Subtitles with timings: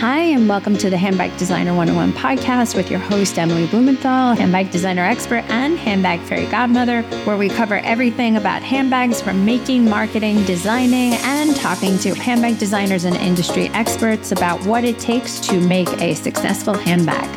[0.00, 4.70] Hi, and welcome to the Handbag Designer 101 podcast with your host, Emily Blumenthal, handbag
[4.70, 10.42] designer expert and handbag fairy godmother, where we cover everything about handbags from making, marketing,
[10.46, 15.88] designing, and talking to handbag designers and industry experts about what it takes to make
[16.00, 17.28] a successful handbag.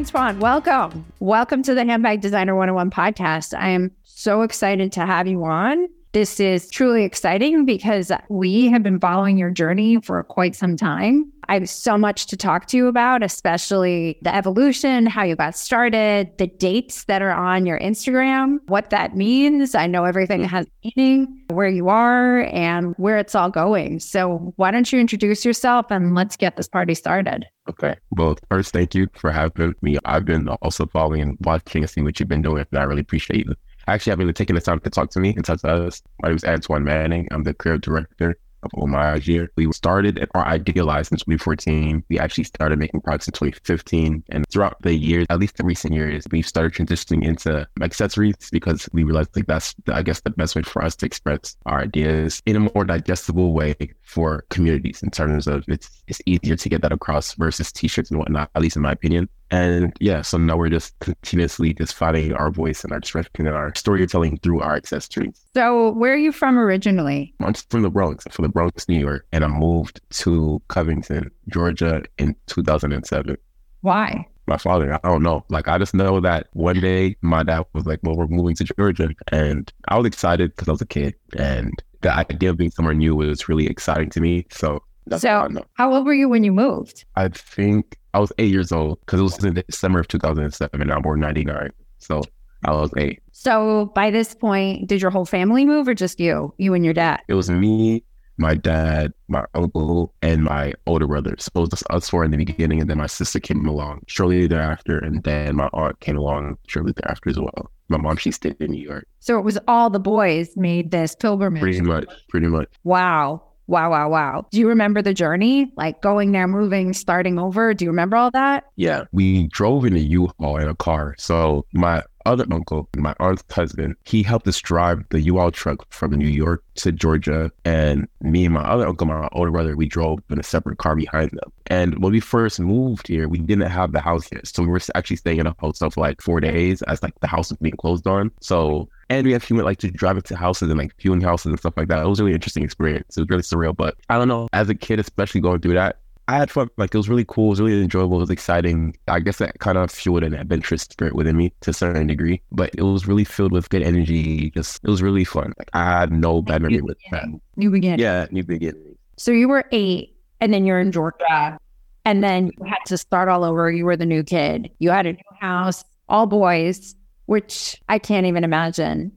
[0.00, 1.06] Antoine, welcome.
[1.20, 3.58] Welcome to the Handbag Designer 101 podcast.
[3.58, 5.88] I am so excited to have you on.
[6.12, 11.32] This is truly exciting because we have been following your journey for quite some time.
[11.48, 15.56] I have so much to talk to you about, especially the evolution, how you got
[15.56, 19.76] started, the dates that are on your Instagram, what that means.
[19.76, 24.00] I know everything has meaning, where you are, and where it's all going.
[24.00, 27.46] So, why don't you introduce yourself and let's get this party started?
[27.68, 27.96] Okay.
[28.10, 29.98] Well, first, thank you for having me.
[30.04, 33.02] I've been also following and watching and seeing what you've been doing, and I really
[33.02, 33.58] appreciate it
[33.88, 36.02] actually having taken the time to talk to me and talk to us.
[36.22, 37.28] My name is Antoine Manning.
[37.30, 39.50] I'm the creative director of Homage Year.
[39.56, 42.04] We started our idealized in 2014.
[42.08, 44.24] We actually started making products in 2015.
[44.28, 48.88] And throughout the years, at least the recent years, we've started transitioning into accessories because
[48.92, 52.42] we realized like that's, I guess, the best way for us to express our ideas
[52.46, 56.82] in a more digestible way for communities in terms of it's, it's easier to get
[56.82, 59.28] that across versus t-shirts and whatnot, at least in my opinion.
[59.50, 63.48] And yeah, so now we're just continuously just finding our voice and our expression and
[63.48, 65.44] our storytelling through our accessories.
[65.54, 67.34] So, where are you from originally?
[67.40, 71.30] I'm from the Bronx, I'm from the Bronx, New York, and I moved to Covington,
[71.48, 73.36] Georgia in 2007.
[73.80, 74.26] Why?
[74.46, 75.44] My father, I don't know.
[75.48, 78.64] Like, I just know that one day my dad was like, Well, we're moving to
[78.64, 79.10] Georgia.
[79.32, 81.14] And I was excited because I was a kid.
[81.36, 84.46] And the idea of being somewhere new was really exciting to me.
[84.50, 84.82] So,
[85.16, 87.04] so, how old were you when you moved?
[87.16, 90.80] I think I was eight years old because it was in the summer of 2007
[90.80, 91.70] and I'm born 99.
[91.98, 92.22] So
[92.64, 93.22] I was eight.
[93.32, 96.94] So by this point, did your whole family move or just you, you and your
[96.94, 97.20] dad?
[97.28, 98.04] It was me,
[98.36, 101.36] my dad, my uncle, and my older brother.
[101.38, 102.80] So it was just us four in the beginning.
[102.80, 104.98] And then my sister came along shortly thereafter.
[104.98, 107.70] And then my aunt came along shortly thereafter as well.
[107.88, 109.06] My mom, she stayed in New York.
[109.20, 111.60] So it was all the boys made this pilgrimage.
[111.60, 112.68] Pretty much, pretty much.
[112.84, 113.42] Wow.
[113.70, 114.46] Wow, wow, wow.
[114.50, 115.72] Do you remember the journey?
[115.76, 117.72] Like going there, moving, starting over?
[117.72, 118.64] Do you remember all that?
[118.74, 119.04] Yeah.
[119.12, 121.14] We drove in a U-Haul in a car.
[121.18, 126.10] So my other uncle, my aunt's husband, he helped us drive the U-Haul truck from
[126.10, 127.52] New York to Georgia.
[127.64, 130.96] And me and my other uncle, my older brother, we drove in a separate car
[130.96, 131.52] behind them.
[131.66, 134.48] And when we first moved here, we didn't have the house yet.
[134.48, 137.28] So we were actually staying in a hotel for like four days as like the
[137.28, 138.32] house was being closed on.
[138.40, 141.58] So and we actually went like to drive to houses and like viewing houses and
[141.58, 142.02] stuff like that.
[142.02, 143.16] It was a really interesting experience.
[143.16, 143.76] It was really surreal.
[143.76, 145.98] But I don't know, as a kid, especially going through that,
[146.28, 146.70] I had fun.
[146.76, 147.46] Like it was really cool.
[147.46, 148.18] It was really enjoyable.
[148.18, 148.96] It was exciting.
[149.08, 152.40] I guess that kind of fueled an adventurous spirit within me to a certain degree.
[152.52, 154.50] But it was really filled with good energy.
[154.52, 155.54] Just it was really fun.
[155.58, 157.26] Like I had no bad memory with that.
[157.56, 157.98] New beginning.
[157.98, 158.96] Yeah, new beginning.
[159.16, 161.58] So you were eight, and then you're in Georgia,
[162.04, 163.72] and then you had to start all over.
[163.72, 164.70] You were the new kid.
[164.78, 166.94] You had a new house, all boys,
[167.30, 169.12] which I can't even imagine.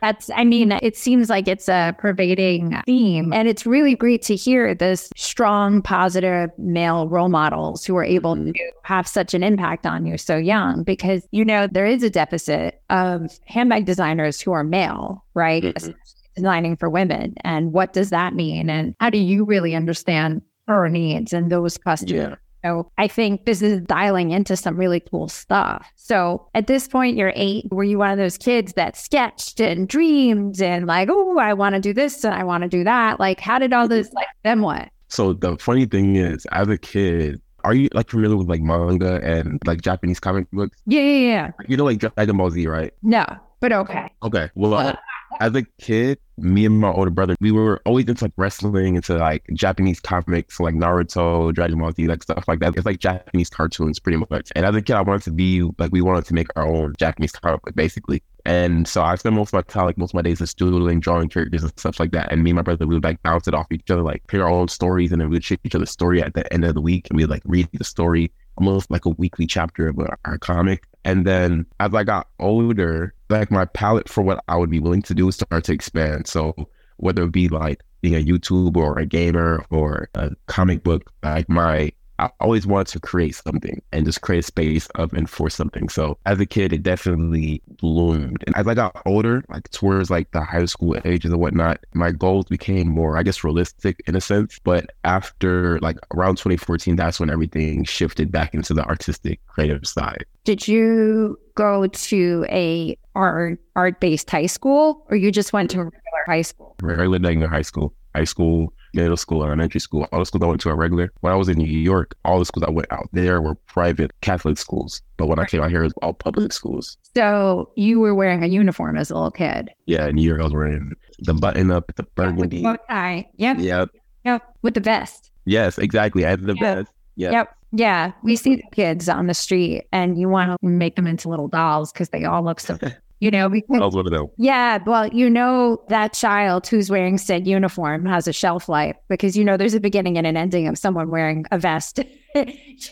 [0.00, 3.34] That's, I mean, it seems like it's a pervading theme.
[3.34, 8.34] And it's really great to hear this strong, positive male role models who are able
[8.34, 8.52] mm-hmm.
[8.52, 12.08] to have such an impact on you so young because, you know, there is a
[12.08, 15.64] deficit of handbag designers who are male, right?
[15.64, 15.92] Mm-hmm.
[16.34, 17.34] Designing for women.
[17.42, 18.70] And what does that mean?
[18.70, 22.30] And how do you really understand her needs and those customers?
[22.30, 22.36] Yeah.
[22.64, 25.86] So I think this is dialing into some really cool stuff.
[25.96, 27.66] So at this point, you're eight.
[27.70, 31.74] Were you one of those kids that sketched and dreamed and like, oh, I want
[31.74, 33.20] to do this and I want to do that?
[33.20, 34.88] Like, how did all this, like, then what?
[35.08, 39.20] So the funny thing is, as a kid, are you like familiar with like manga
[39.22, 40.78] and like Japanese comic books?
[40.86, 41.50] Yeah, yeah, yeah.
[41.68, 42.92] You know, like Dragon Ball Z, right?
[43.02, 43.24] No,
[43.60, 44.10] but okay.
[44.22, 44.50] Okay.
[44.54, 44.96] Well, uh,
[45.40, 49.16] as a kid, me and my older brother, we were always into like wrestling, into
[49.16, 52.76] like Japanese comics, like Naruto, Dragon Ball Z, like stuff like that.
[52.76, 54.50] It's like Japanese cartoons, pretty much.
[54.56, 56.94] And as a kid, I wanted to be like, we wanted to make our own
[56.98, 58.22] Japanese comic book, basically.
[58.46, 61.00] And so I spent most of my time, like most of my days, just doodling,
[61.00, 62.30] drawing characters and stuff like that.
[62.30, 64.40] And me and my brother, we would like bounce it off each other, like pick
[64.40, 66.74] our own stories, and then we would share each other's story at the end of
[66.74, 70.38] the week, and we'd like read the story almost like a weekly chapter of our
[70.38, 70.84] comic.
[71.04, 75.02] And then as I got older, like my palette for what I would be willing
[75.02, 76.26] to do start to expand.
[76.26, 76.54] So
[76.96, 81.48] whether it be like being a YouTuber or a gamer or a comic book, like
[81.48, 85.50] my I always wanted to create something and just create a space of and for
[85.50, 85.88] something.
[85.88, 88.44] So as a kid, it definitely bloomed.
[88.46, 92.12] And as I got older, like towards like the high school ages and whatnot, my
[92.12, 94.60] goals became more, I guess, realistic in a sense.
[94.62, 100.24] But after like around 2014, that's when everything shifted back into the artistic creative side.
[100.44, 105.80] Did you go to a art art based high school, or you just went to
[105.80, 106.76] a regular high school?
[106.82, 110.06] Regular regular high school, high school, middle school, elementary school.
[110.12, 111.12] All the schools I went to are regular.
[111.20, 114.10] When I was in New York, all the schools I went out there were private
[114.20, 115.02] Catholic schools.
[115.16, 116.96] But when I came out here, it was all public schools.
[117.16, 119.70] So you were wearing a uniform as a little kid.
[119.86, 122.62] Yeah, in New York, I was wearing the button up, the With the burgundy.
[122.62, 123.28] bow tie.
[123.36, 123.58] Yep.
[123.60, 123.90] Yep.
[124.24, 124.42] Yep.
[124.62, 125.30] With the vest.
[125.44, 126.24] Yes, exactly.
[126.24, 126.74] I had the Yeah.
[126.76, 126.90] best.
[127.16, 127.30] Yeah.
[127.30, 127.56] Yep.
[127.76, 128.12] Yeah.
[128.22, 131.48] We see the kids on the street and you want to make them into little
[131.48, 132.78] dolls because they all look so,
[133.20, 134.26] you know, because I was one of them.
[134.36, 139.36] Yeah, well, you know that child who's wearing said uniform has a shelf life because
[139.36, 141.98] you know there's a beginning and an ending of someone wearing a vest,
[142.34, 142.44] you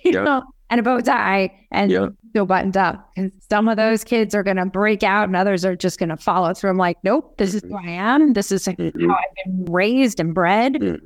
[0.05, 0.25] Yep.
[0.25, 2.13] know, and a bow tie and Yep.
[2.31, 3.09] still buttoned up.
[3.17, 6.09] And some of those kids are going to break out, and others are just going
[6.09, 6.71] to follow through.
[6.71, 8.33] I'm like, nope, this is who I am.
[8.33, 9.11] This is how Mhm.
[9.13, 10.75] I've been raised and bred.
[10.75, 10.99] Mhm.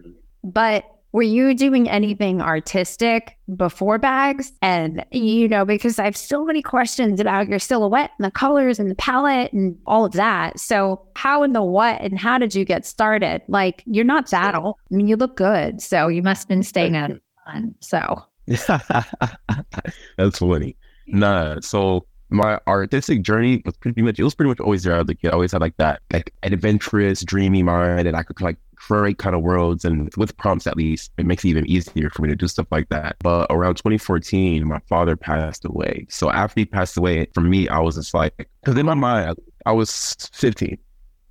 [0.44, 0.84] But
[1.16, 4.52] were you doing anything artistic before bags?
[4.60, 8.78] And, you know, because I have so many questions about your silhouette and the colors
[8.78, 10.60] and the palette and all of that.
[10.60, 13.40] So, how and the what and how did you get started?
[13.48, 14.76] Like, you're not that old.
[14.92, 15.80] I mean, you look good.
[15.80, 17.74] So, you must have been staying out of fun.
[17.80, 18.22] So,
[20.18, 20.76] That's funny.
[21.06, 25.08] Nah, so my artistic journey was pretty much it was pretty much always there as
[25.08, 25.30] a kid.
[25.30, 29.34] I always had like that like adventurous, dreamy mind and I could like create kind
[29.34, 32.36] of worlds and with prompts at least it makes it even easier for me to
[32.36, 33.16] do stuff like that.
[33.20, 36.06] But around 2014, my father passed away.
[36.08, 39.36] So after he passed away, for me, I was just like because in my mind
[39.66, 40.78] I was 15.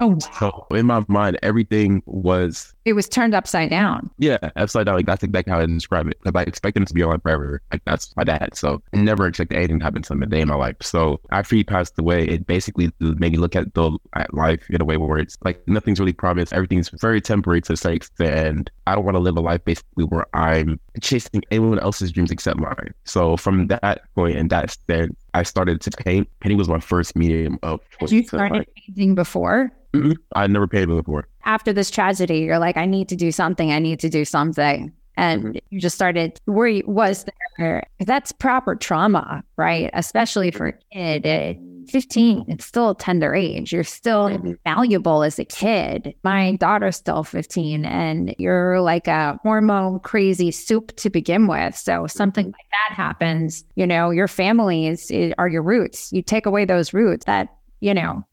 [0.02, 4.10] oh, So in my mind, everything was it was turned upside down.
[4.20, 4.96] yeah, upside down.
[4.96, 6.18] Like that's exactly how I describe it.
[6.24, 7.62] Because I expected him to be alive forever.
[7.72, 8.56] Like that's my dad.
[8.56, 10.76] So I never expected anything to happen to him a day in my life.
[10.82, 14.82] So after he passed away, it basically made me look at the at life in
[14.82, 16.54] a way where it's like nothing's really promised.
[16.54, 18.70] Everything's very temporary to a certain extent.
[18.88, 22.60] I don't want to live a life basically where I'm chasing anyone else's dreams except
[22.60, 22.94] mine.
[23.06, 26.30] So from that point and that stand, I started to paint.
[26.40, 28.24] Painting was my first medium of you.
[28.24, 29.72] Started painting before?
[29.94, 30.18] mhm.
[30.36, 31.28] I'd never painted before.
[31.46, 33.72] After this tragedy, you're like, I need to do something.
[33.72, 34.92] I need to do something.
[35.18, 35.60] And Mhm.
[35.70, 37.26] you just started where you was
[37.58, 37.84] there.
[38.00, 39.90] That's proper trauma, right?
[39.94, 41.56] Especially for a kid at
[41.88, 43.72] 15, it's still a tender age.
[43.72, 44.58] You're still Mhm.
[44.66, 46.16] valuable as a kid.
[46.24, 51.78] My daughter's still 15, and you're like a hormone crazy soup to begin with.
[51.78, 52.56] So something like
[52.90, 56.12] that happens, you know, your family is, is are your roots.
[56.12, 57.50] You take away those roots that,
[57.80, 58.26] you know,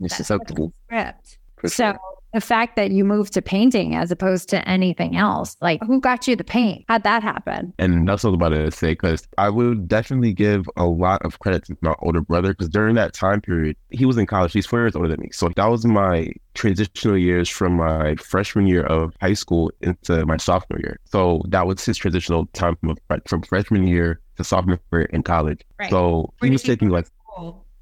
[0.00, 0.72] It's that's susceptible.
[0.86, 1.38] script.
[1.56, 1.96] for So.
[2.36, 6.28] The fact that you moved to painting as opposed to anything else, like who got
[6.28, 6.84] you the paint?
[6.86, 7.72] How'd that happen?
[7.78, 11.24] And that's what I was about to say because I would definitely give a lot
[11.24, 14.52] of credit to my older brother because during that time period, he was in college.
[14.52, 15.30] He's four years older than me.
[15.32, 20.36] So that was my transitional years from my freshman year of high school into my
[20.36, 21.00] sophomore year.
[21.06, 25.62] So that was his transitional time from, from freshman year to sophomore year in college.
[25.78, 25.88] Right.
[25.88, 27.06] So Where he was did he taking like,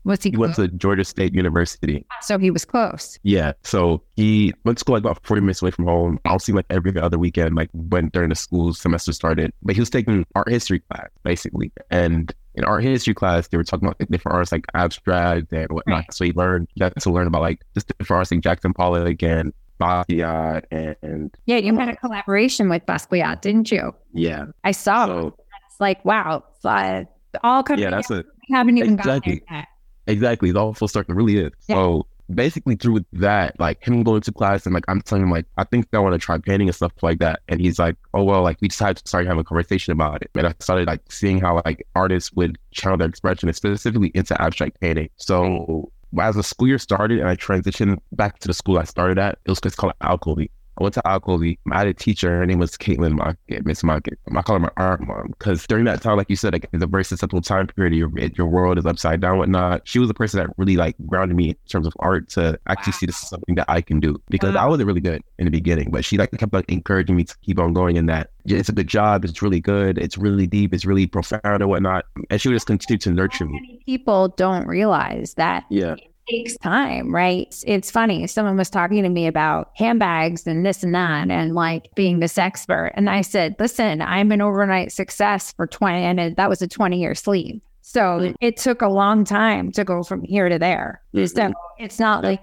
[0.04, 0.30] Was he?
[0.30, 2.04] he went to Georgia State University.
[2.20, 3.18] so he was close.
[3.22, 3.52] Yeah.
[3.62, 6.18] So he went to school like about 40 minutes away from home.
[6.26, 9.50] I'll see like every other weekend, like when during the school semester started.
[9.62, 11.72] But he was taking art history class, basically.
[11.90, 15.96] And in art history class, they were talking about different artists like abstract and whatnot.
[16.00, 16.14] Right.
[16.14, 19.52] So he learned, got to learn about like just different artists like Jackson Pollock and
[19.80, 23.94] Basquiat and, and Yeah, you had a collaboration with Basquiat, didn't you?
[24.12, 24.44] yeah.
[24.62, 25.06] I saw.
[25.06, 25.34] So
[25.68, 27.04] It's like wow, uh,
[27.42, 27.82] all coming.
[27.82, 29.42] yeah, that's a I haven't even gotten Exactly.
[29.48, 29.68] there yet.
[30.06, 30.52] Exactly.
[30.52, 31.08] The awful start.
[31.08, 31.52] It really is.
[31.68, 31.76] Yeah.
[31.76, 35.46] So basically through that, like him going to class and like I'm telling him like
[35.56, 37.40] I think I want to try painting and stuff like that.
[37.48, 40.30] And he's like, Oh well, like we decided to start having a conversation about it.
[40.34, 44.80] And I started like seeing how like artists would channel their expression specifically into abstract
[44.80, 45.10] painting.
[45.16, 45.90] So
[46.20, 49.38] as the school year started and I transitioned back to the school I started at,
[49.44, 50.50] it was called Alcovy.
[50.78, 51.58] I went to Alcovy.
[51.70, 52.28] I had a teacher.
[52.30, 54.18] Her name was Caitlin Mockett, Miss Mockett.
[54.34, 56.82] I call her my art mom because during that time, like you said, like it's
[56.82, 57.94] a very susceptible time period.
[57.94, 59.86] Your your world is upside down, whatnot.
[59.86, 62.92] She was the person that really like grounded me in terms of art to actually
[62.94, 64.70] see this is something that I can do because I mm-hmm.
[64.70, 67.58] wasn't really good in the beginning, but she like kept like encouraging me to keep
[67.58, 68.30] on going in that.
[68.46, 69.24] It's a good job.
[69.24, 69.98] It's really good.
[69.98, 70.74] It's really deep.
[70.74, 72.04] It's really profound and whatnot.
[72.30, 73.80] And she would just continue to nurture me.
[73.86, 75.96] People don't realize that Yeah.
[76.28, 77.46] Takes time, right?
[77.48, 78.26] It's, it's funny.
[78.26, 82.38] Someone was talking to me about handbags and this and that, and like being this
[82.38, 82.92] expert.
[82.94, 86.68] And I said, listen, I'm an overnight success for 20, and it- that was a
[86.68, 87.62] 20 year sleep.
[87.82, 88.34] So Mm.
[88.40, 91.02] it took a long time to go from here to there.
[91.14, 92.40] So it's not like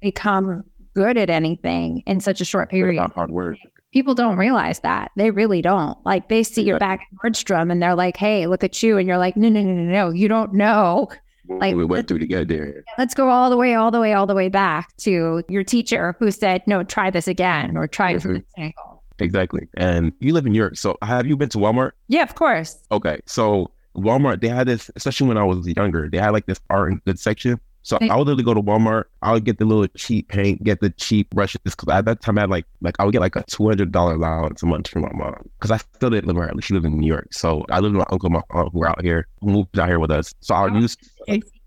[0.00, 3.00] become good at anything in such a short period.
[3.00, 3.56] Not hard work.
[3.92, 5.10] People don't realize that.
[5.16, 5.96] They really don't.
[6.04, 8.98] Like they see your back at Nordstrom and they're like, hey, look at you.
[8.98, 10.10] And you're like, no, no, no, no, no.
[10.10, 11.08] You don't know
[11.48, 12.84] Like- we went through to get there.
[12.98, 16.14] let's go all the way, all the way, all the way back to your teacher
[16.18, 18.22] who said, no, try this again or try Mhm.
[18.34, 19.02] this angle.
[19.18, 19.68] Exactly.
[19.76, 20.76] And you live in Europe.
[20.76, 21.92] So have you been to Walmart?
[22.08, 22.78] Yeah, of course.
[22.92, 23.18] Okay.
[23.26, 26.92] So Walmart, they had this, especially when I was younger, they had like this art
[26.92, 27.58] and good section.
[27.88, 29.04] So I would literally go to Walmart.
[29.22, 31.62] I would get the little cheap paint, get the cheap brushes.
[31.64, 33.92] Because at that time, I had like like I would get like a two hundred
[33.92, 35.48] dollar allowance a month from my mom.
[35.58, 37.28] Because I still didn't live where she lived in New York.
[37.32, 39.78] So I lived with my uncle, and my aunt who were out here, who moved
[39.78, 40.34] out here with us.
[40.40, 40.98] So I would Oh, use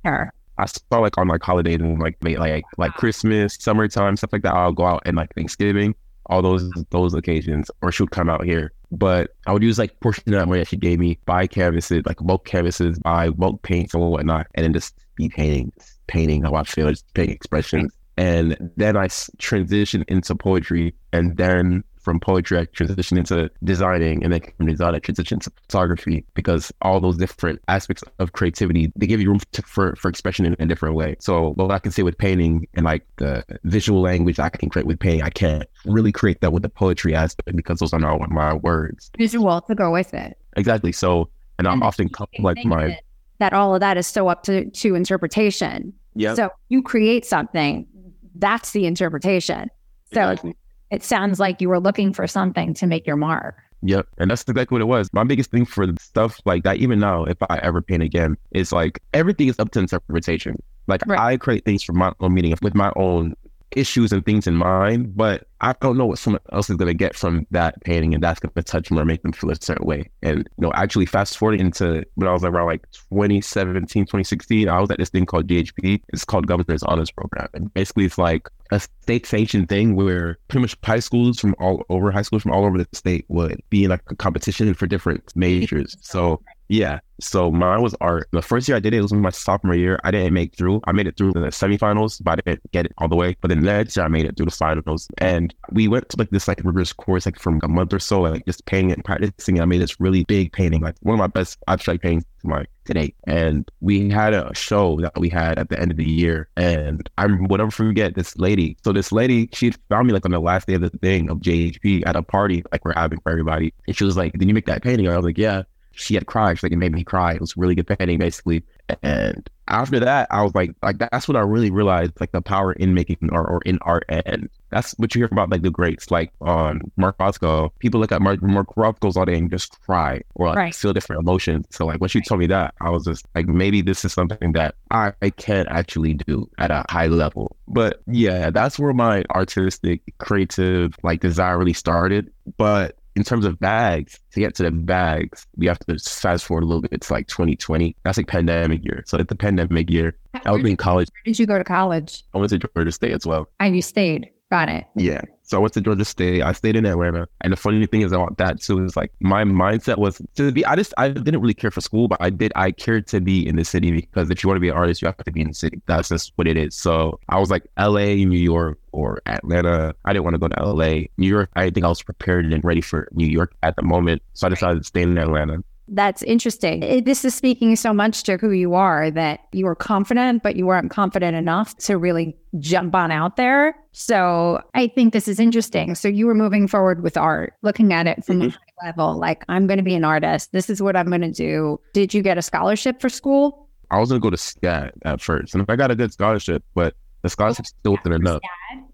[0.06, 0.32] Her.
[0.60, 4.54] I saw like on like holidays and like like like Christmas, summertime, stuff like that.
[4.54, 5.96] I'll go out and like Thanksgiving,
[6.28, 8.74] all those those occasions, or she would come out here.
[8.92, 12.04] But I would use like portion of that money that she gave me, buy canvases,
[12.06, 15.72] like bulk canvases, buy bulk paints and whatnot, and then just be painting,
[16.08, 17.92] painting how I feel, painting expressions.
[18.18, 24.34] And then I transitioned into poetry, and then from poetry, I transitioned into designing, and
[24.34, 29.08] then from design, I transitioned to photography because all those different aspects of creativity they
[29.08, 31.16] give you room to, for for expression in a different way.
[31.20, 34.88] So what I can say with painting and like the visual language I can create
[34.88, 38.30] with painting, I can't really create that with the poetry aspect because those are not
[38.30, 39.12] my words.
[39.18, 40.38] Visual to go with it.
[40.58, 40.92] Exactly.
[40.92, 43.00] So, and I'm often key come thing like my
[43.42, 45.92] that all of that is so up to to interpretation.
[46.16, 46.36] yeah.
[46.36, 47.88] So you create something,
[48.36, 49.70] that's the interpretation.
[50.14, 50.56] So exactly.
[50.92, 53.58] it sounds like you were looking for something to make your mark.
[53.82, 54.08] Yep.
[54.20, 55.10] And that's exactly what it was.
[55.12, 58.72] My biggest thing for stuff like that, even now, if I ever paint again, is
[58.72, 60.62] like everything is up to interpretation.
[60.86, 61.20] Like Right.
[61.20, 63.34] I create things for my own meaning with my own
[63.76, 67.16] issues and things in mind, but I don't know what someone else is gonna get
[67.16, 70.10] from that painting and that's gonna touch them or make them feel a certain way.
[70.22, 74.80] And you know, actually fast forwarding into when I was around like 2017, 2016, I
[74.80, 76.02] was at this thing called GHP.
[76.10, 77.48] It's called Governor's Honors Program.
[77.54, 81.84] And basically it's like a state sanctioned thing where pretty much high schools from all
[81.90, 84.88] over high schools from all over the state would be in like a competition for
[84.88, 85.98] different majors.
[86.02, 87.00] So yeah.
[87.20, 88.30] So mine was art.
[88.32, 90.00] The first year I did it, it was my sophomore year.
[90.06, 90.80] I didn't make through.
[90.86, 93.36] I made it through the semifinals, but I didn't get it all the way.
[93.42, 95.08] But then next year I made it through the finals.
[95.18, 98.22] And we went to like this like rigorous course like from a month or so,
[98.22, 99.60] like just painting and practicing.
[99.62, 103.14] I made this really big painting, like one of my best abstract paintings like today.
[103.28, 106.48] And we had a show that we had at the end of the year.
[106.56, 108.78] And I will never forget this lady.
[108.84, 111.40] So this lady, she found me like on the last day of the thing of
[111.40, 113.74] GHP at a party, like we're having for everybody.
[113.88, 115.06] And she was like, Did you make that painting?
[115.06, 115.64] And I was like, Yeah
[116.02, 116.58] she had cried.
[116.58, 117.34] She's like, it made me cry.
[117.34, 118.64] It was really good painting, basically.
[119.04, 122.74] And after that, I was like, like that's when I really realized like the power
[122.74, 124.04] in making art or in art.
[124.10, 127.72] And that's what you hear about like the greats, like on Mark Rothko.
[127.80, 130.76] People look at Mark, Mark Rothko's all day and just cry or like Right.
[130.76, 131.68] feel different emotions.
[131.70, 134.52] So like when she told me that, I was just like, maybe this is something
[134.54, 137.56] that I, I can actually do at a high level.
[137.68, 142.30] But yeah, that's where my artistic, creative like desire really started.
[142.58, 146.64] But in terms of bags, to get to the bags, we have to fast forward
[146.64, 147.96] a little bit It's like 2020.
[148.04, 149.04] That's like pandemic year.
[149.06, 151.10] So at the pandemic year, I was in college.
[151.10, 152.24] Where did you go to college?
[152.34, 153.50] I went to Georgia State as well.
[153.60, 154.30] And you stayed.
[154.50, 154.86] Got it.
[154.96, 155.22] Yeah.
[155.52, 156.42] So I went to Georgia State.
[156.44, 157.28] I stayed in Atlanta.
[157.42, 160.66] And the funny thing is about that too is like my mindset was to be
[160.66, 163.46] I just I didn't really care for school, but I did I cared to be
[163.46, 165.42] in the city because if you want to be an artist, you have to be
[165.42, 165.82] in the city.
[165.88, 166.74] That's just what it is.
[166.74, 169.94] So I was like LA, New York, or Atlanta.
[170.06, 171.08] I didn't want to go to LA.
[171.18, 174.22] New York, I think I was prepared and ready for New York at the moment.
[174.32, 175.62] So I decided to stay in Atlanta.
[175.94, 176.84] That's interesting.
[176.84, 180.56] It- this is speaking so much to who you are that you were confident, but
[180.56, 183.76] you weren't confident enough to really jump on out there.
[183.92, 185.94] So I think this is interesting.
[185.96, 188.52] So you were moving forward with art, looking at it from a Mhm.
[188.52, 190.54] high level, like, I'm going to be an artist.
[190.54, 191.80] This is what I'm going to do.
[191.94, 193.68] Did you get a scholarship for school?
[193.92, 195.54] I was gonna go to SCAD at first.
[195.54, 196.94] And if I got a good scholarship, but
[197.24, 198.40] the scholarship still wasn't enough.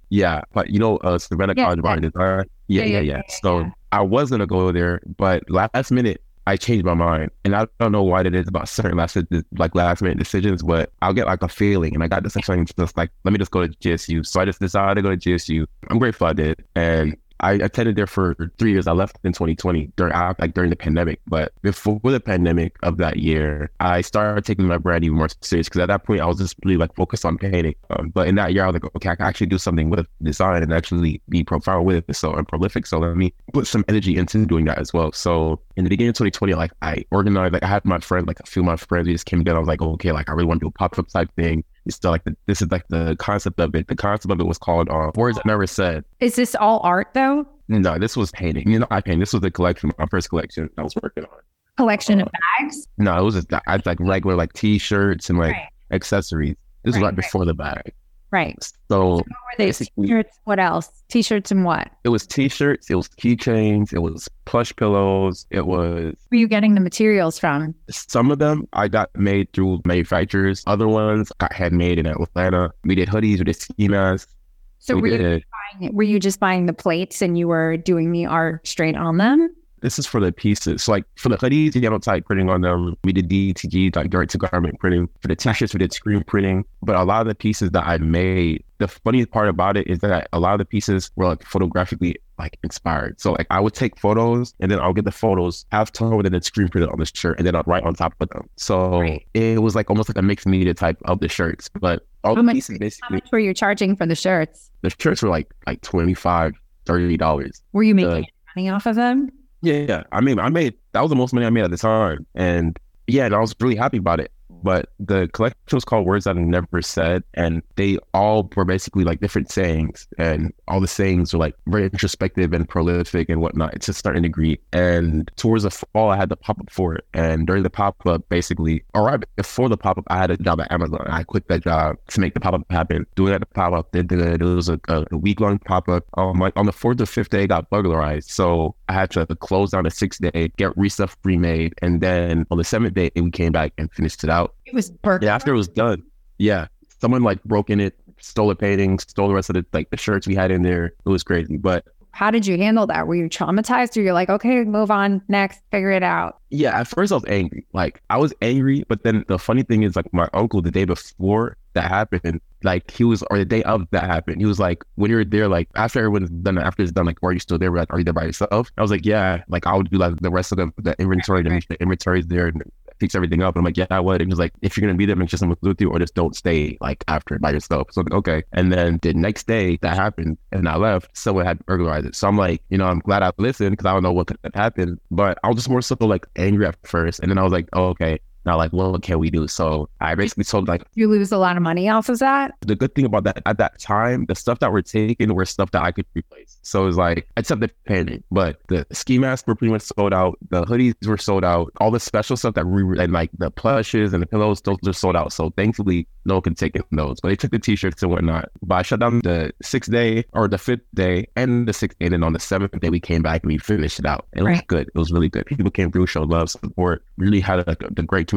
[0.09, 2.45] Yeah, but you know, uh, Savannah Yeah, College of Art and Design.
[2.67, 3.21] Yeah, yeah, yeah.
[3.41, 3.69] So yeah.
[3.91, 7.91] I was gonna go there, but last minute I changed my mind, and I don't
[7.91, 9.17] know why it is about certain last
[9.57, 12.65] like last minute decisions, but I'll get like a feeling, and I got this feeling
[12.65, 14.25] just like let me just go to GSU.
[14.25, 15.65] So I just decided to go to GSU.
[15.89, 18.87] I'm grateful I did, and I attended there for three years.
[18.87, 23.17] I left in 2020 during like during the pandemic, but before the pandemic of that
[23.17, 26.37] year, I started taking my brand even more serious because at that point I was
[26.37, 27.75] just really like focused on painting.
[27.91, 30.07] Um, but in that year, I was like, okay, I can actually do something with
[30.21, 32.15] design and actually be profound with it.
[32.15, 32.85] So I'm prolific.
[32.85, 35.11] So let me put some energy into doing that as well.
[35.11, 38.39] So in the beginning of 2020, like I organized, like I had my friend, like
[38.39, 39.57] a few of my friends, we just came together.
[39.57, 41.63] I was like, okay, like I really want to do a pop up type thing.
[41.87, 43.87] It's still like the, this is like the concept of it.
[43.87, 46.03] The concept of it was called uh, Words I Never Said.
[46.19, 47.47] Is this all art though?
[47.69, 48.69] No, this was painting.
[48.69, 49.19] You know, I paint.
[49.19, 51.39] This was the collection, my first collection I was working on.
[51.77, 52.29] Collection of
[52.59, 52.87] bags?
[52.97, 55.67] No, it was just, I had like regular like t-shirts and like Right.
[55.91, 56.55] accessories.
[56.83, 57.15] This was Right, right right.
[57.15, 57.93] before the bag.
[58.31, 58.57] Right.
[58.89, 59.71] So What were they?
[59.71, 60.39] T-shirts.
[60.43, 60.89] What else?
[61.09, 61.89] T-shirts and what?
[62.03, 66.47] it was t-shirts, it was keychains, it was plush pillows, it was Where are you
[66.47, 67.73] getting the materials from?
[67.89, 70.63] some of them I got made through manufacturers.
[70.67, 72.71] Other ones I had made in Atlanta.
[72.83, 74.33] We did hoodies, we did ski masks.
[74.79, 75.43] So we were you, did
[75.79, 79.17] buying, were you just buying the plates and you were doing the art straight on
[79.17, 79.53] them?
[79.81, 80.83] This is for the pieces.
[80.83, 82.95] So like for the hoodies, you know, type printing on them.
[83.03, 85.07] We did DTG, like direct to garment printing.
[85.21, 86.65] For the t-shirts, we did screen printing.
[86.81, 89.99] But a lot of the pieces that I made, the funniest part about it is
[89.99, 93.19] that a lot of the pieces were like photographically like inspired.
[93.19, 96.33] So like I would take photos and then I'll get the photos half tone and
[96.33, 98.47] then screen printed on the shirt and then I'll write on top of them.
[98.57, 99.25] So Right.
[99.33, 101.69] it was like almost like a mixed media type of the shirts.
[101.79, 104.69] But all How the much- pieces How much were you charging for the shirts?
[104.81, 106.53] the shirts were like like 25
[106.85, 108.21] 30 dollars Were you making Uh,
[108.55, 109.29] money off of them?
[109.61, 110.03] Yeah yeah.
[110.11, 112.25] I mean i made that was the most money i made at the time.
[112.35, 114.31] And yeah and i was really happy about it
[114.63, 119.03] but the collection was called words that i never said and they all were basically
[119.03, 123.73] like different sayings and all the sayings were like very introspective and prolific and whatnot.
[123.73, 127.05] It's a certain degree and towards the fall i had the pop-up for it.
[127.13, 130.71] And during the pop-up basically or right before the pop-up i had a job at
[130.71, 131.05] amazon.
[131.07, 133.05] I quit that job to make the pop-up happen.
[133.15, 136.05] Doing that pop-up did the, it was a, a week-long pop-up.
[136.17, 138.29] Um like on the fourth or fifth day it got burglarized.
[138.29, 141.73] So i had to close down the sixth day get re-stuff remade.
[141.81, 144.89] And then on the seventh day we came back and finished it out It was
[144.91, 145.25] burger.
[145.25, 146.03] yeah, after it was done,
[146.37, 146.67] yeah,
[146.99, 149.97] someone like broke in it, stole the painting, stole the rest of the like the
[149.97, 150.93] shirts we had in there.
[151.05, 153.07] It was crazy, but How did you handle that?
[153.07, 156.39] Were you traumatized or you're like, okay, move on, next, figure it out?
[156.49, 157.65] yeah, at first I was angry.
[157.73, 160.85] Like I was angry, but then the funny thing is, like my uncle the day
[160.85, 164.83] before that happened, like he was, or the day of that happened, he was like,
[164.95, 167.69] when you're there, like after everyone's done, after it's done, like, are you still there?
[167.69, 168.71] Like, are you there by yourself?
[168.77, 171.43] I was like, yeah, like I would do like the rest of the, the inventory,
[171.43, 172.63] the inventory's there and
[172.99, 173.55] fix everything up.
[173.55, 174.21] And I'm like, yeah, I would.
[174.21, 175.99] And he was like, if you're gonna be there, make sure someone's with you, or
[175.99, 177.87] just don't stay like after by yourself.
[177.91, 178.43] So I'm like, okay.
[178.53, 182.15] And then the next day that happened, and I left, someone had burglarized it.
[182.15, 184.39] So I'm like, you know, I'm glad I listened because I don't know what could
[184.43, 184.99] have happened.
[185.11, 187.67] But I was just more so like angry at first, and then I was like,
[187.73, 188.19] oh, okay.
[188.55, 189.47] Like, well, what can we do?
[189.47, 192.53] So I basically told like You lose a lot of money off of that?
[192.61, 195.71] the good thing about that at that time, the stuff that were taken were stuff
[195.71, 196.57] that I could replace.
[196.61, 200.13] So it was like, except the painting, but the ski masks were pretty much sold
[200.13, 200.37] out.
[200.49, 201.71] The hoodies were sold out.
[201.79, 204.77] All the special stuff that we were, and like the plushes and the pillows, those
[204.85, 205.31] are sold out.
[205.33, 206.83] So thankfully, no one can take it.
[206.91, 207.19] those.
[207.21, 208.49] But they took the t-shirts and whatnot.
[208.61, 212.05] But I shut down the sixth day or the fifth day and the sixth day.
[212.07, 214.25] And then on the seventh day, we came back and we finished it out.
[214.33, 214.67] It was Right.
[214.67, 214.87] good.
[214.93, 215.45] It was really good.
[215.45, 218.27] People came through, showed love, support, really had a, the great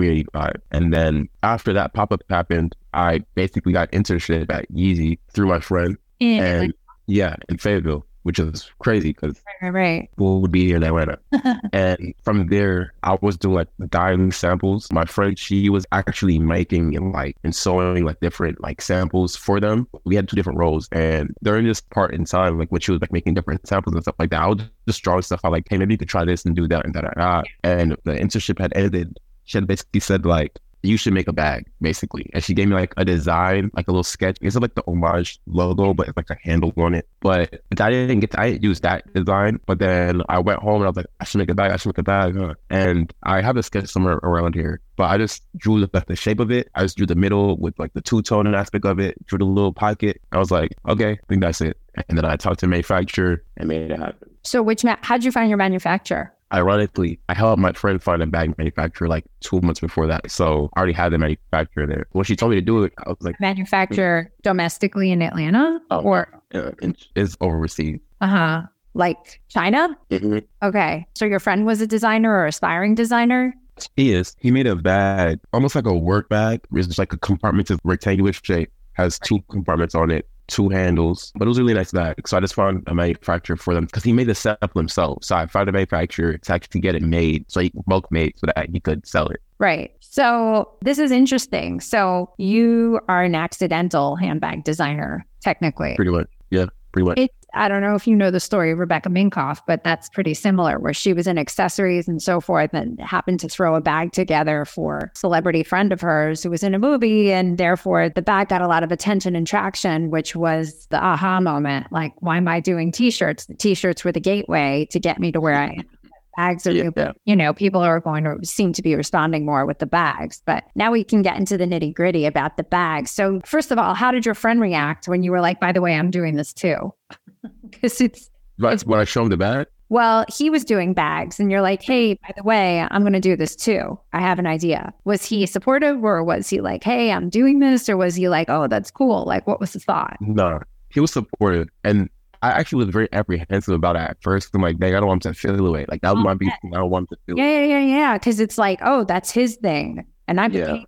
[0.71, 5.97] And then after that pop-up happened, I basically got internship at Yeezy through my friend.
[6.19, 6.45] Yeah.
[6.45, 6.75] And
[7.07, 10.11] yeah, in Fayetteville, which is crazy because right, right, right.
[10.11, 11.19] people would be here in Atlanta.
[11.73, 14.91] and from there, I was doing like dyeing samples.
[14.93, 19.61] My friend, she was actually making and like and sewing like different like samples for
[19.61, 19.89] them.
[20.05, 23.01] We had two different roles, and during this part in time, like when she was
[23.01, 25.67] like making different samples and stuff like that, I would just draw stuff out like,
[25.71, 27.43] hey, maybe you could try this and do that and da da da.
[27.65, 29.19] And the internship had ended.
[29.51, 30.61] She had basically said like.
[30.83, 32.31] You should make a bag, basically.
[32.33, 34.39] And she gave me like a design, like a little sketch.
[34.41, 37.07] It's like the homage logo, but it's like a handle on it.
[37.21, 39.61] But I didn't get, I didn't use that design.
[39.67, 41.71] But then I went home and I was like, I should make a bag.
[41.71, 42.35] I should make a bag.
[42.35, 42.55] Huh?
[42.71, 46.41] And I have a sketch somewhere around here, but I just drew the, the shape
[46.41, 46.71] of it.
[46.75, 49.45] I just drew the middle with like the two tone aspect of it, drew the
[49.45, 50.23] little pocket.
[50.33, 51.77] I was like, okay, I think that's it.
[52.09, 54.31] And then I talked to manufacturer and made it happen.
[54.45, 56.33] So, which ma- how'd you find your manufacturer?
[56.53, 60.31] Ironically, I helped my friend find a bag manufacturer like two months before that.
[60.31, 62.07] So I already had the manufacturer there.
[62.13, 66.01] When she told me to do it, I was like, Manufacturer domestically in Atlanta Oh.
[66.03, 66.73] or uh,
[67.15, 68.01] it's overseas.
[68.21, 68.63] uh huh,
[68.95, 69.97] like China?
[70.11, 70.45] Mhm.
[70.63, 73.55] Okay, so your friend was a designer or aspiring designer?
[73.97, 74.37] He is.
[74.41, 76.61] He made a bag, almost like a work bag.
[76.73, 81.33] It's just like a compartmented rectangular shape, has two compartments on it, two handles.
[81.37, 82.29] But it was a really nice bag.
[82.29, 85.25] So I just found a manufacturer for them because he made the setup himself.
[85.25, 88.47] So I found a manufacturer to actually get it made, so he bulk made, so
[88.55, 89.41] that he could sell it.
[89.59, 89.93] Right.
[90.01, 91.81] So this is interesting.
[91.81, 95.95] So you are an accidental handbag designer, technically.
[95.97, 96.29] Pretty much.
[96.51, 97.19] Yeah, pretty much.
[97.19, 100.35] It, I don't know if you know the story of Rebecca Minkoff, but that's pretty
[100.35, 104.13] similar, where she was in accessories and so forth and happened to throw a bag
[104.13, 107.33] together for celebrity friend of hers who was in a movie.
[107.33, 111.41] And therefore, the bag got a lot of attention and traction, which was the aha
[111.41, 111.91] moment.
[111.91, 113.47] Like, why am I doing t shirts?
[113.47, 116.00] The t shirts were the gateway to get me to where I am.
[116.37, 117.13] Bags are, Yeah, yeah.
[117.25, 120.43] you know, people are going to seem to be responding more with the bags.
[120.47, 123.11] But now we can get into the nitty gritty about the bags.
[123.11, 125.81] So, first of all, how did your friend react when you were like, by the
[125.81, 126.93] way, I'm doing this too?
[127.71, 131.51] Because it's, But when I showed him the bag, well, he was doing bags, and
[131.51, 133.99] you're like, hey, by the way, I'm going to do this too.
[134.13, 134.93] I have an idea.
[135.05, 137.89] Was he supportive, or was he like, hey, I'm doing this?
[137.89, 139.25] Or was he like, oh, that's cool?
[139.25, 140.17] Like, what was the thought?
[140.21, 141.69] no, he was supportive.
[141.83, 142.11] And
[142.43, 144.51] I actually was very apprehensive about it at first.
[144.55, 145.85] I'm like, dang, I don't want him to feel away.
[145.89, 146.53] Like, that Oh, my beef.
[146.65, 148.19] I don't want him to feel Yeah, yeah, yeah, yeah.
[148.19, 150.07] Because it's like, oh, that's his thing.
[150.27, 150.79] And I'm Yeah.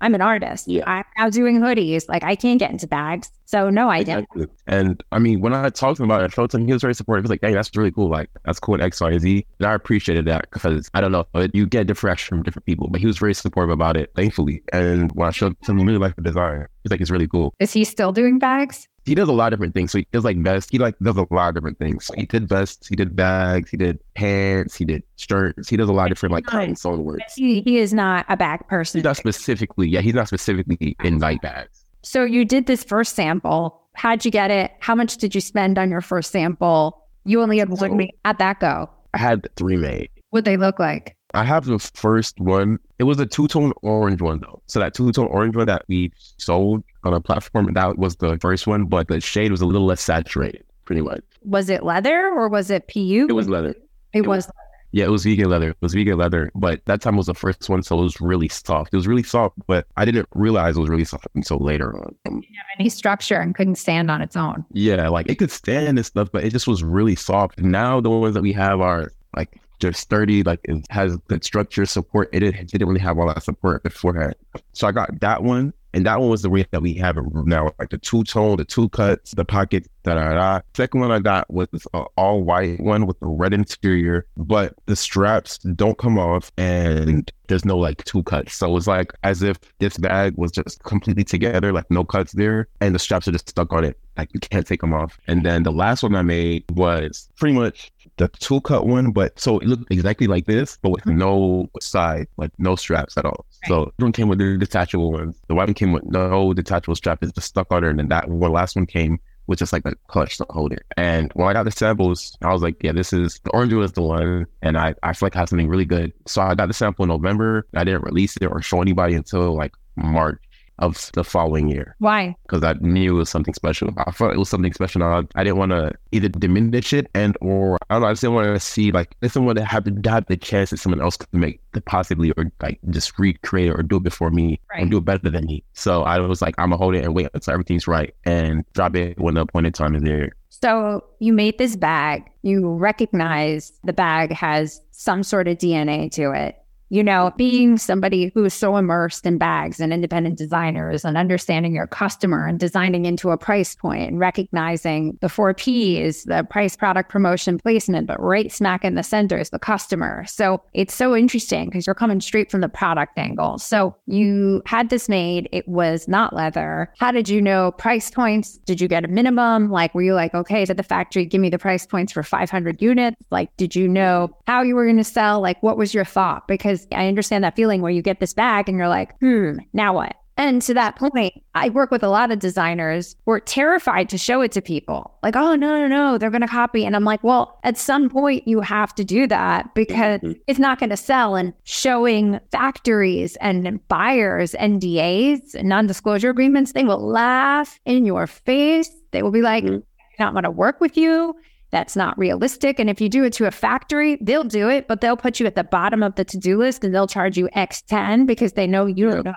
[0.00, 0.68] I'm an artist.
[0.68, 0.84] Yeah.
[0.86, 2.08] I'm now doing hoodies.
[2.08, 3.30] Like I can't get into bags.
[3.46, 4.28] So no, I didn't.
[4.66, 6.82] And I mean, when I talked to him about it, I showed him, he was
[6.82, 7.22] very supportive.
[7.22, 8.08] He was like, hey, that's really cool.
[8.08, 9.46] Like, that's cool in X, Y, Z.
[9.58, 12.88] And I appreciated that because I don't know, you get different reactions from different people,
[12.88, 14.62] but he was very supportive about it, thankfully.
[14.72, 16.66] And when I showed him, really like the design.
[16.84, 17.54] He's like, it's really cool.
[17.58, 18.86] Is he still doing bags?
[19.08, 19.92] He does a lot of different things.
[19.92, 20.70] So he does like vests.
[20.70, 22.06] He like does a lot of different things.
[22.06, 25.68] So he did vests, he did bags, he did pants, he did shirts.
[25.68, 27.20] He does a lot of different like cotton sewn work.
[27.34, 28.98] He, he is not a bag person.
[28.98, 31.84] He's not specifically, yeah, he's not specifically in night bags.
[32.02, 33.80] So you did this first sample.
[33.94, 34.70] How'd you get it?
[34.80, 37.04] How much did you spend on your first sample?
[37.24, 38.12] You only had one made.
[38.24, 38.88] How'd that go?
[39.14, 40.10] I had three made.
[40.30, 41.16] What'd they look like?
[41.34, 42.78] I have the first one.
[42.98, 44.62] It was a two tone orange one though.
[44.66, 48.38] So that two tone orange one that we sold on a platform, that was the
[48.38, 51.20] first one, but the shade was a little less saturated, pretty much.
[51.44, 53.26] Was it leather or was it PU?
[53.28, 53.74] It was leather.
[54.12, 54.50] It was.
[54.90, 55.68] Yeah, it was vegan leather.
[55.72, 58.48] It was vegan leather, but that time was the first one, so it was really
[58.48, 58.94] soft.
[58.94, 62.14] It was really soft, but I didn't realize it was really soft until later on.
[62.26, 64.64] Um, Didn't have any structure and couldn't stand on its own.
[64.72, 67.58] yeah, like it could stand and stuff, but it just was really soft.
[67.58, 71.86] Now the ones that we have are like just sturdy, like it has good structure,
[71.86, 72.28] support.
[72.32, 74.34] It didn't, it didn't really have all that support beforehand.
[74.72, 77.72] So I got that one, and that one was the way that we have now,
[77.78, 80.60] like the two tone, the two cuts, the pocket, da da da.
[80.76, 84.96] Second one I got was uh, all white one with the red interior, but the
[84.96, 88.54] straps don't come off, and there's no like two cuts.
[88.54, 92.68] So it's like as if this bag was just completely together, like no cuts there,
[92.80, 95.18] and the straps are just stuck on it, like you can't take them off.
[95.26, 99.38] And then the last one I made was pretty much the two cut one, but
[99.38, 101.18] so it looked exactly like this, but with mm-hmm.
[101.18, 103.46] no side, like no straps at all.
[103.66, 105.40] So this one came with the detachable ones.
[105.48, 107.90] The white one came with no detachable strap, it's just stuck on there.
[107.90, 110.84] And then that one last one came with just like a clutch to hold it.
[110.96, 113.92] And when I got the samples, I was like, yeah, this is the orange was
[113.92, 114.46] the one.
[114.62, 116.12] And I, I feel like I have something really good.
[116.26, 117.66] So I got the sample in November.
[117.74, 120.40] I didn't release it or show anybody until like March
[120.78, 122.36] of the following year Why?
[122.42, 123.90] because I knew it was something special.
[124.06, 125.02] I felt it was something special.
[125.02, 128.08] I, I didn't want to either diminish it and or I don't know.
[128.08, 130.36] I just didn't want to see like I didn't want to have to have the
[130.36, 133.96] chance that someone else could make the possibly or like just recreate it or do
[133.96, 134.88] it before me Right.
[134.88, 135.64] do it better than me.
[135.74, 138.94] So I was like, I'm gonna hold it and wait until everything's right and drop
[138.96, 140.30] it when the appointed time is there.
[140.50, 142.24] So you made this bag.
[142.42, 146.57] You recognize the bag has some sort of DNA to it.
[146.90, 147.36] You know, mm-hmm.
[147.36, 152.46] being somebody who is so immersed in bags and independent designers and understanding your customer
[152.46, 157.58] and designing into a price point and recognizing the four P's, the price, product, promotion,
[157.58, 160.24] placement, but right smack in the center is the customer.
[160.26, 163.58] So it's so interesting because you're coming straight from the product angle.
[163.58, 166.92] So you had this made, it was not leather.
[166.98, 168.58] How did you know price points?
[168.58, 169.70] Did you get a minimum?
[169.70, 172.80] Like, were you like, okay, to the factory, give me the price points for 500
[172.80, 173.16] units?
[173.30, 175.40] Like, did you know how you were going to sell?
[175.40, 176.48] Like, what was your thought?
[176.48, 179.94] Because I understand that feeling where you get this bag and you're like, hmm, now
[179.94, 180.14] what?
[180.36, 184.16] And to that point, I work with a lot of designers who are terrified to
[184.18, 185.18] show it to people.
[185.24, 186.86] Like, oh, no, no, no, they're going to copy.
[186.86, 190.38] And I'm like, well, at some point, you have to do that because Mhm.
[190.46, 191.34] it's not going to sell.
[191.34, 198.90] And showing factories and buyers NDAs, non disclosure agreements, they will laugh in your face.
[199.10, 199.82] They will be like, Mhm.
[200.20, 201.34] I don't want to work with you.
[201.70, 202.78] That's not realistic.
[202.78, 205.46] And if you do it to a factory, they'll do it, but they'll put you
[205.46, 208.66] at the bottom of the to do list and they'll charge you X10 because they
[208.66, 209.34] know you don't know.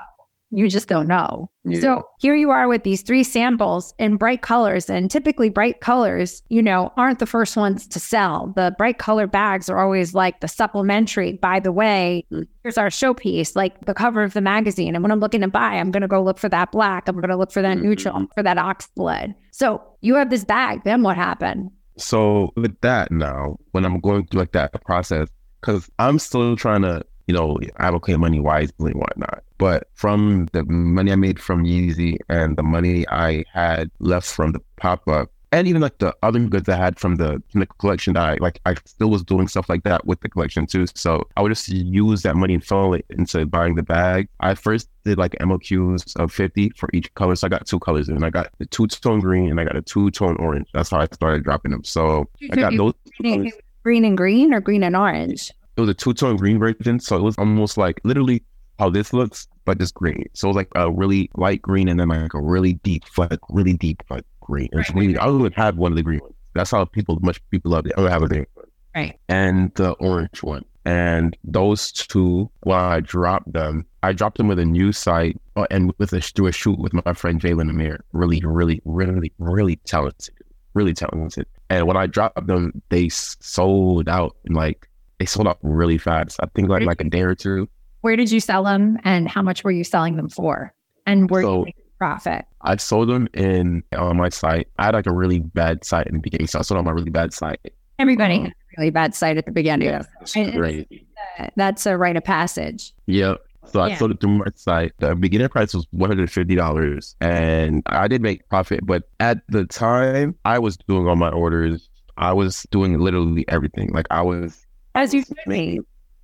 [0.53, 1.49] You just don't know.
[1.63, 1.79] Yeah.
[1.79, 6.43] So here you are with these three samples in bright colors, and typically bright colors,
[6.49, 8.51] you know, aren't the first ones to sell.
[8.57, 11.33] The bright color bags are always like the supplementary.
[11.33, 12.25] By the way,
[12.63, 14.93] here's our showpiece, like the cover of the magazine.
[14.93, 17.07] And when I'm looking to buy, I'm going to go look for that black.
[17.07, 18.23] I'm going to look for that neutral, mm-hmm.
[18.23, 19.33] I'm for that ox blood.
[19.51, 20.83] So you have this bag.
[20.83, 21.71] Then what happened?
[22.01, 25.27] So with that now, when I'm going through like that process,
[25.59, 29.43] because I'm still trying to, you know, allocate money wisely and whatnot.
[29.57, 34.53] But from the money I made from Yeezy and the money I had left from
[34.53, 37.65] the pop up, and even like the other goods I had from the, from the
[37.65, 40.85] collection, that I like I still was doing stuff like that with the collection too.
[40.95, 44.29] So I would just use that money and funnel it into buying the bag.
[44.39, 47.35] I first did like MOQs of 50 for each color.
[47.35, 49.75] So I got two colors and I got the two tone green and I got
[49.75, 50.69] a two tone orange.
[50.73, 51.83] That's how I started dropping them.
[51.83, 53.51] So I got those Green,
[53.83, 55.51] green and green or green and orange?
[55.75, 56.99] It was a two tone green version.
[56.99, 58.43] So it was almost like literally
[58.79, 60.25] how this looks, but just green.
[60.33, 63.39] So it was like a really light green and then like a really deep, like
[63.49, 64.69] really deep like green.
[64.73, 66.35] It's Right, really, right, I even have one of the green ones.
[66.53, 67.93] That's how people, much people love it.
[67.97, 68.65] I don't have a green one.
[68.95, 69.19] Right.
[69.29, 70.65] And the orange one.
[70.83, 75.67] And those two, when I dropped them, I dropped them with a new site uh,
[75.69, 78.03] and with a, through a shoot with my friend Jalen Amir.
[78.13, 80.33] Really, really, really, really talented.
[80.73, 81.45] Really talented.
[81.69, 84.87] And when I dropped them, they sold out and like
[85.19, 86.39] they sold out really fast.
[86.41, 87.69] I think like like a day or two.
[88.01, 90.73] Where did you sell them and how much were you selling them for?
[91.05, 92.45] And were So- you making profit?
[92.63, 94.67] I sold them in on my site.
[94.79, 96.91] I had like a really bad site in the beginning, so I sold on my
[96.91, 97.59] really bad site.
[97.99, 99.87] Everybody had um, a really bad site at the beginning.
[99.89, 101.07] And it's- great.
[101.55, 102.93] That's a rite of passage.
[103.07, 103.37] Yep.
[103.65, 103.97] So I Yeah.
[103.97, 104.91] sold it through my site.
[104.97, 108.85] The beginner price was one hundred fifty dollars, and I did make profit.
[108.85, 111.87] But at the time, I was doing all my orders.
[112.17, 113.91] I was doing literally everything.
[113.93, 114.65] Like I was.
[114.95, 115.79] As you should be.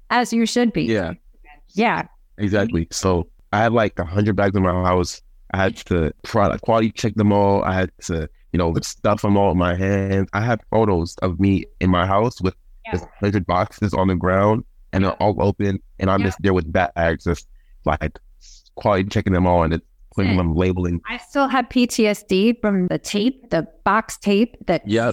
[0.10, 0.84] As you should be.
[0.84, 1.14] Yeah.
[1.70, 2.08] Yeah.
[2.40, 2.88] Exactly.
[2.92, 5.22] So I had like a hundred bags in my house.
[5.54, 7.64] I had to product quality check them all.
[7.64, 10.30] I had to, you know, stuff them all in my hands.
[10.34, 12.56] I have photos of me in my house with
[12.86, 12.94] Yeah.
[12.94, 16.28] just hundred boxes on the ground and they're all open, and I'm Yeah.
[16.28, 17.48] just there with bags, just
[17.86, 18.18] like
[18.76, 19.84] quality checking them all and just
[20.16, 21.00] putting them labeling.
[21.08, 25.12] I still have PTSD from the tape, the box tape that Yeah.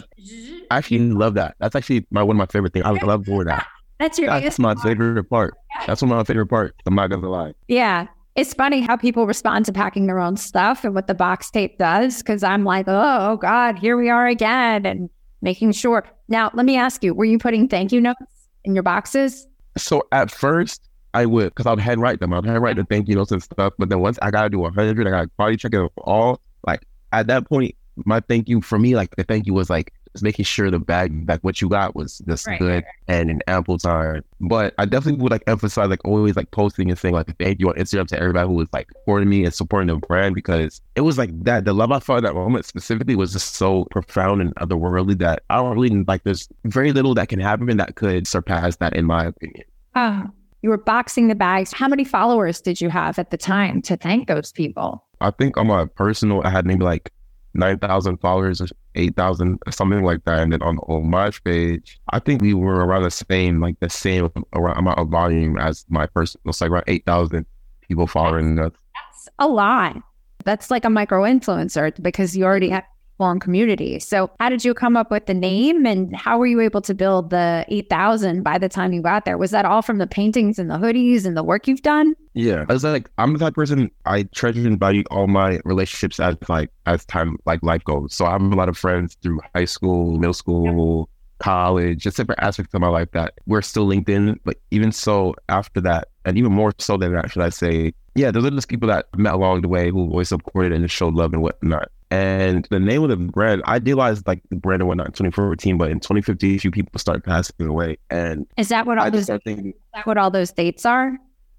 [0.70, 1.56] I actually love that.
[1.60, 2.84] That's actually my one of my favorite things.
[2.86, 3.66] I love doing that.
[4.00, 5.54] That's your That's my favorite part.
[5.86, 6.74] That's one of my favorite parts.
[6.86, 7.52] I'm not gonna lie.
[7.68, 8.06] Yeah.
[8.36, 11.78] It's funny how people respond to packing their own stuff and what the box tape
[11.78, 12.22] does.
[12.22, 14.84] Cause I'm like, oh, God, here we are again.
[14.84, 15.08] And
[15.44, 16.04] making sure.
[16.28, 19.46] Now, let me ask you, were you putting thank you notes in your boxes?
[19.76, 22.32] So at first, I would, because I would handwrite them.
[22.32, 23.74] I would handwrite the thank you notes and stuff.
[23.78, 26.40] But then once I got to do 100, I got to quality check it all.
[26.66, 29.92] Like at that point, my thank you for me, like the thank you was like
[30.14, 33.42] just making sure the bag, like what you got was just Right, good and in
[33.46, 34.24] ample time.
[34.40, 37.68] But I definitely would like emphasize, like always like posting and saying like thank you
[37.68, 41.02] on Instagram to everybody who was like supporting me and supporting the brand because it
[41.02, 41.64] was like that.
[41.64, 45.56] The love I felt that moment specifically was just so profound and otherworldly that I
[45.56, 46.22] don't really like.
[46.24, 49.64] There's very little that can happen that could surpass that, in my opinion.
[49.96, 50.24] Oh,
[50.62, 51.72] you were boxing the bags.
[51.72, 55.04] How many followers did you have at the time to thank those people?
[55.20, 57.12] I think on my personal, I had maybe like
[57.54, 60.40] 9,000 followers or 8,000, something like that.
[60.40, 63.88] And then on, on my page, I think we were around the same, like the
[63.88, 66.50] same amount of volume as my personal.
[66.50, 67.46] It's like around 8,000
[67.88, 68.72] people following us.
[68.94, 69.96] That's a lot.
[70.44, 72.84] That's like a micro influencer because you already have
[73.16, 73.98] form community.
[74.00, 76.94] So how did you come up with the name and how were you able to
[76.94, 79.38] build the 8,000 by the time you got there?
[79.38, 82.14] Was that all from the paintings and the hoodies and the work you've done?
[82.34, 82.64] Yeah.
[82.68, 86.18] I was like, I'm the type of person I treasure and value all my relationships
[86.18, 88.14] as like, as time, like life goes.
[88.14, 92.42] So I have a lot of friends through high school, middle school, college, just different
[92.42, 94.38] aspects of my life that we're still linked in.
[94.44, 98.30] But even so, after that, and even more so than that, should I say, yeah,
[98.30, 101.32] there's just people that I met along the way who always supported and showed love
[101.32, 101.90] and whatnot.
[102.14, 105.76] And the name of the brand, I realized like the brand and whatnot in 2014,
[105.76, 107.96] but in 2015, a few people started passing away.
[108.10, 110.52] And Is that what all I those just started thinking, is that what all those
[110.52, 111.16] dates are?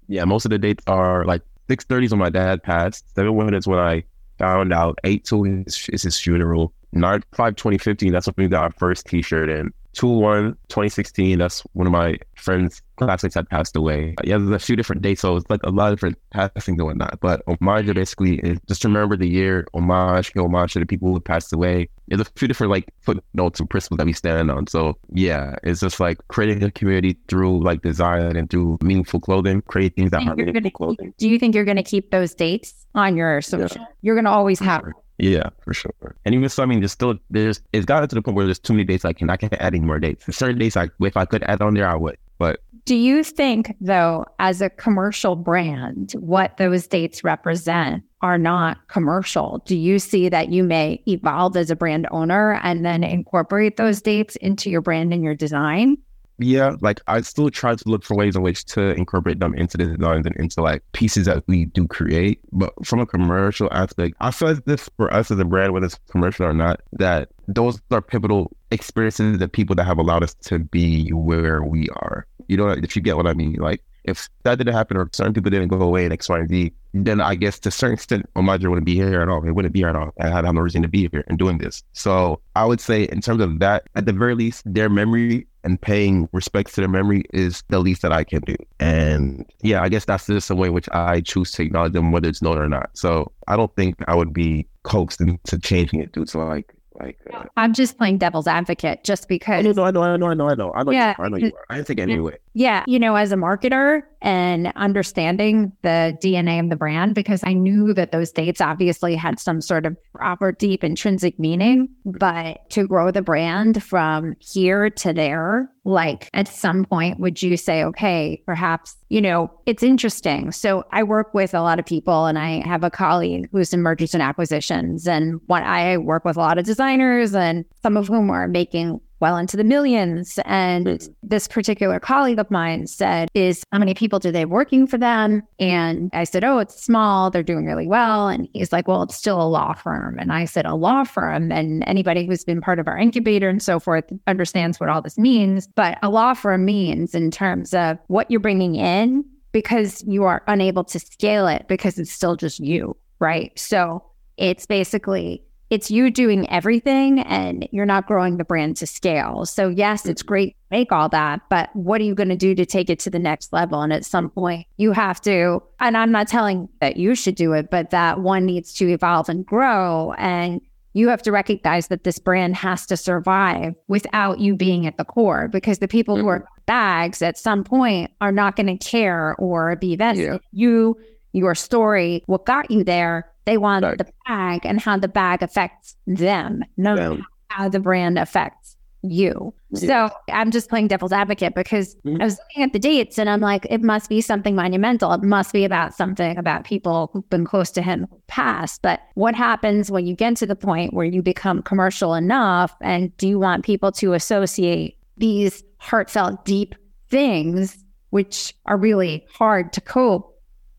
[0.08, 3.04] yeah, most of the dates are like 630s when my dad passed.
[3.14, 4.04] Seven one is when I
[4.38, 4.98] found out.
[5.04, 6.72] Eight two is, is his funeral.
[6.92, 9.50] Nine five 2015, that's when we got our first t-shirt.
[9.50, 14.14] And two one 2016, that's one of my friends, classmates had passed away.
[14.24, 16.86] Yeah, there's a few different dates, so it's like a lot of different passings and
[16.86, 17.18] whatnot.
[17.20, 21.20] But homage basically is just remember the year, homage, pay homage to the people who
[21.20, 21.88] passed away.
[22.08, 24.66] There's a few different like footnotes and principles that we stand on.
[24.66, 29.62] So yeah, it's just like creating a community through like design and through meaningful clothing,
[29.62, 31.14] create things that are meaningful gonna clothing.
[31.18, 33.86] Do you think you're going to keep those dates on your social?
[34.02, 34.84] You're going to always have.
[35.18, 36.16] Yeah, for sure.
[36.24, 38.58] And even so, I mean, there's still there's it's gotten to the point where there's
[38.58, 40.26] too many dates I can I can't add any more dates.
[40.26, 43.24] There's certain dates I if I could add on there I would, but Do you
[43.24, 49.62] think, though, as a commercial brand, what those dates represent are not commercial?
[49.66, 54.00] Do you see that you may evolve as a brand owner and then incorporate those
[54.00, 55.96] dates into your brand and your design?
[56.38, 59.78] Yeah, like I still try to look for ways in which to incorporate them into
[59.78, 62.40] the designs and into like pieces that we do create.
[62.52, 65.86] But from a commercial aspect, I feel like this for us as a brand, whether
[65.86, 70.34] it's commercial or not, that those are pivotal experiences that people that have allowed us
[70.34, 72.26] to be where we are.
[72.48, 75.34] You know, if you get what I mean, like if that didn't happen or certain
[75.34, 77.94] people didn't go away in X, Y, and Z, then I guess to a certain
[77.94, 79.46] extent, oh, Homage wouldn't be here at all.
[79.46, 80.12] It wouldn't be here at all.
[80.20, 81.82] I had no reason to be here and doing this.
[81.92, 85.80] So I would say, in terms of that, at the very least, their memory and
[85.80, 88.56] paying respects to their memory is the least that I can do.
[88.80, 92.12] And yeah, I guess that's just the way in which I choose to acknowledge them,
[92.12, 92.90] whether it's known or not.
[92.94, 97.18] So I don't think I would be coaxed into changing it due to like, like,
[97.34, 100.34] uh, I'm just playing devil's advocate just I because, know, I know, I know, I
[100.34, 101.10] know, I know, I know, Yeah.
[101.18, 101.64] you are, I know you are.
[101.68, 102.38] I didn't think anyway.
[102.54, 107.52] yeah, you know, as a marketer and understanding the DNA of the brand, because I
[107.52, 111.88] knew that those dates obviously had some sort of proper, deep, intrinsic meaning.
[112.04, 117.56] But to grow the brand from here to there, like at some point, would you
[117.56, 120.50] say, okay, perhaps, you know, it's interesting.
[120.50, 123.80] So I work with a lot of people and I have a colleague who's in
[123.80, 125.06] mergers and acquisitions.
[125.06, 129.00] And what I work with a lot of designers and some of whom are making
[129.20, 130.38] well into the millions.
[130.44, 131.08] And Mhm.
[131.22, 134.98] this particular colleague of mine said, Is how many people do they have working for
[134.98, 135.42] them?
[135.58, 137.30] And I said, Oh, it's small.
[137.30, 138.28] They're doing really well.
[138.28, 140.18] And he's like, Well, it's still a law firm.
[140.18, 141.50] And I said, A law firm.
[141.52, 145.18] And anybody who's been part of our incubator and so forth understands what all this
[145.18, 145.66] means.
[145.66, 150.42] But a law firm means in terms of what you're bringing in because you are
[150.46, 153.58] unable to scale it because it's still just you, right?
[153.58, 154.02] So
[154.36, 159.44] it's basically it's you doing everything and you're not growing the brand to scale.
[159.44, 160.28] So yes, it's mm-hmm.
[160.28, 162.98] great to make all that, but what are you going to do to take it
[163.00, 163.82] to the next level?
[163.82, 167.52] And at some point you have to, and I'm not telling that you should do
[167.52, 170.60] it, but that one needs to evolve and grow and
[170.96, 175.04] you have to recognize that this brand has to survive without you being at the
[175.04, 176.62] core because the people who are mm-hmm.
[176.64, 180.24] bags at some point are not going to care or be vested.
[180.24, 180.38] Yeah.
[180.52, 180.98] You,
[181.32, 183.96] your story, what got you there, they want Right.
[183.98, 189.54] the bag and how the bag affects them, not how the brand affects you.
[189.70, 190.08] Yeah.
[190.08, 192.20] So I'm just playing devil's advocate because Mhm.
[192.20, 195.12] I was looking at the dates and I'm like, it must be something monumental.
[195.12, 198.82] It must be about something about people who've been close to him who passed.
[198.82, 202.74] But what happens when you get to the point where you become commercial enough?
[202.80, 206.74] And do you want people to associate these heartfelt, deep
[207.08, 210.34] things, which are really hard to cope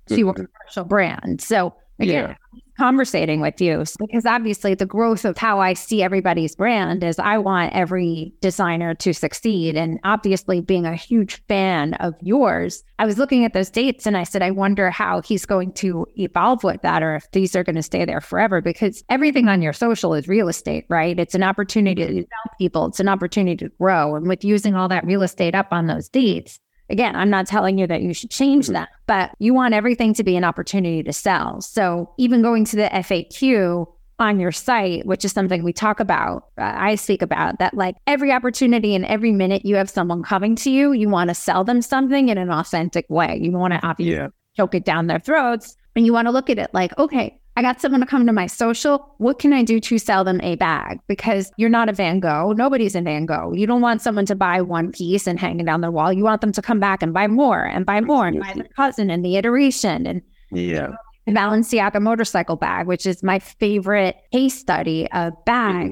[0.08, 0.36] to a Mhm.
[0.36, 1.40] commercial brand?
[1.40, 2.36] So again, Yeah.
[2.78, 7.40] conversating with you because obviously the growth of how I see everybody's brand is I
[7.40, 9.76] want every designer to succeed.
[9.76, 14.16] And obviously, being a huge fan of yours, I was looking at those dates and
[14.16, 17.64] I said, I wonder how he's going to evolve with that or if these are
[17.64, 21.18] going to stay there forever because everything on your social is real estate, right?
[21.20, 22.20] It's an opportunity to mm-hmm.
[22.20, 24.16] tell people, it's an opportunity to grow.
[24.16, 27.78] And with using all that real estate up on those dates, Again, I'm not telling
[27.78, 28.74] you that you should change Mhm.
[28.74, 31.62] that, but you want everything to be an opportunity to sell.
[31.62, 33.88] So even going to the FAQ
[34.20, 37.96] on your site, which is something we talk about, uh, I speak about that like
[38.08, 41.64] every opportunity and every minute you have someone coming to you, you want to sell
[41.64, 43.38] them something in an authentic way.
[43.40, 44.28] You don't want to obviously Yeah.
[44.56, 45.76] choke it down their throats.
[45.96, 48.34] And you want to look at it like, okay, I got someone to come to
[48.34, 49.16] my social.
[49.18, 51.00] What can I do to sell them a bag?
[51.08, 52.54] Because you're not a Van Gogh.
[52.56, 53.52] Nobody's a Van Gogh.
[53.52, 56.14] You don't want someone to buy one piece and hang it down their wall.
[56.14, 58.68] You want them to come back and buy more and buy more and buy their
[58.76, 60.90] cousin and the iteration and Yeah.
[61.26, 65.74] the Balenciaga motorcycle bag, which is my favorite case study of bag.
[65.74, 65.92] Mm-hmm.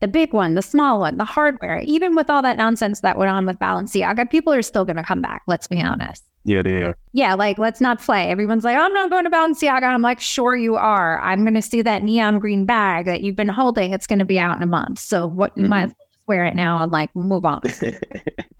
[0.00, 3.30] The big one, the small one, the hardware, even with all that nonsense that went
[3.30, 5.42] on with Balenciaga, people are still going to come back.
[5.46, 6.96] Let's be honest Yeah, they are.
[7.12, 8.30] yeah, like let's not play.
[8.30, 9.82] Everyone's like, I'm not going to Balenciaga.
[9.82, 11.20] I'm like, sure you are.
[11.20, 13.92] I'm going to see that neon green bag that you've been holding.
[13.92, 14.98] It's going to be out in a month.
[14.98, 15.98] So what you might as mm-hmm.
[15.98, 17.62] well wear it now and like move on.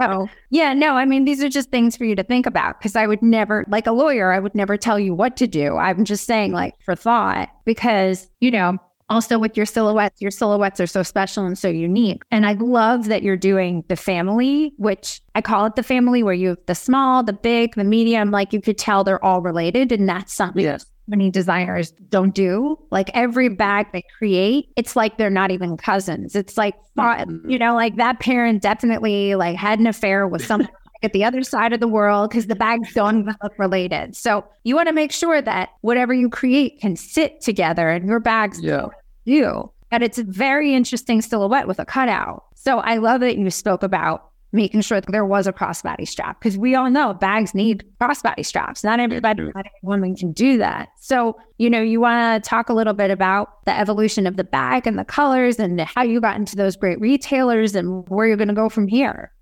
[0.00, 2.94] Oh, yeah, no, I mean, these are just things for you to think about because
[2.94, 5.76] I would never, like a lawyer, I would never tell you what to do.
[5.76, 8.78] I'm just saying, like, for thought, because, you know,
[9.10, 12.22] also with your silhouettes, your silhouettes are so special and so unique.
[12.30, 16.34] And I love that you're doing the family, which I call it the family, where
[16.34, 19.92] you have the small, the big, the medium, like you could tell they're all related.
[19.92, 20.84] And that's something Yes.
[21.06, 22.78] many designers don't do.
[22.90, 26.34] Like every bag they create, it's like they're not even cousins.
[26.36, 27.50] It's like, Mhm.
[27.50, 30.68] you know, like that parent definitely like had an affair with someone
[31.02, 34.16] at the other side of the world because the bags don't look related.
[34.16, 38.20] So you want to make sure that whatever you create can sit together and your
[38.20, 38.86] bags Yeah.
[39.24, 39.70] do.
[39.90, 42.44] And it's a very interesting silhouette with a cutout.
[42.54, 46.40] So I love that you spoke about making sure that there was a crossbody strap
[46.40, 48.82] because we all know bags need crossbody straps.
[48.82, 50.88] Not everybody, not every woman can do that.
[51.00, 54.44] So, you know, you want to talk a little bit about the evolution of the
[54.44, 58.38] bag and the colors and how you got into those great retailers and where you're
[58.38, 59.32] going to go from here.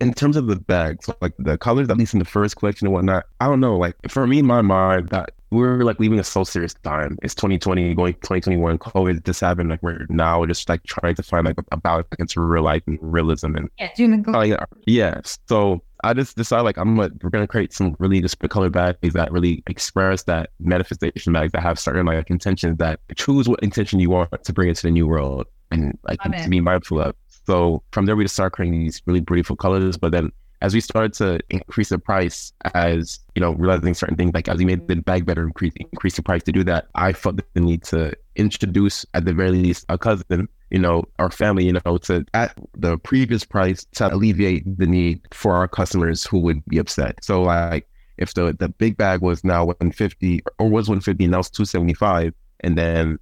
[0.00, 2.94] In terms of the bags, like the colors, at least in the first collection and
[2.94, 3.76] whatnot, I don't know.
[3.76, 7.16] Like for me, in my mind, that we're like leaving a so serious time.
[7.22, 8.78] It's 2020, going 2021.
[8.78, 9.70] COVID just happened.
[9.70, 12.98] Like we're now just like trying to find like a balance into real life and
[13.00, 15.20] realism and Yeah, doing the like yeah.
[15.48, 19.14] So I just decided like I'm gonna we're gonna create some really just color bags
[19.14, 24.00] that really express that manifestation bags that have certain like intentions that choose what intention
[24.00, 27.14] you want to bring into the new world and like to be mindful of.
[27.46, 29.96] So from there we just start creating these really beautiful colors.
[29.96, 34.32] But then as we started to increase the price, as you know, realizing certain things
[34.32, 37.12] like as we made the bag better, increase increase the price to do that, I
[37.12, 41.66] felt the need to introduce at the very least a cousin, you know, our family,
[41.66, 46.38] you know, to at the previous price to alleviate the need for our customers who
[46.38, 47.22] would be upset.
[47.22, 51.50] So like if the the big bag was now 150 or was 150 now it's
[51.50, 53.18] 275 and then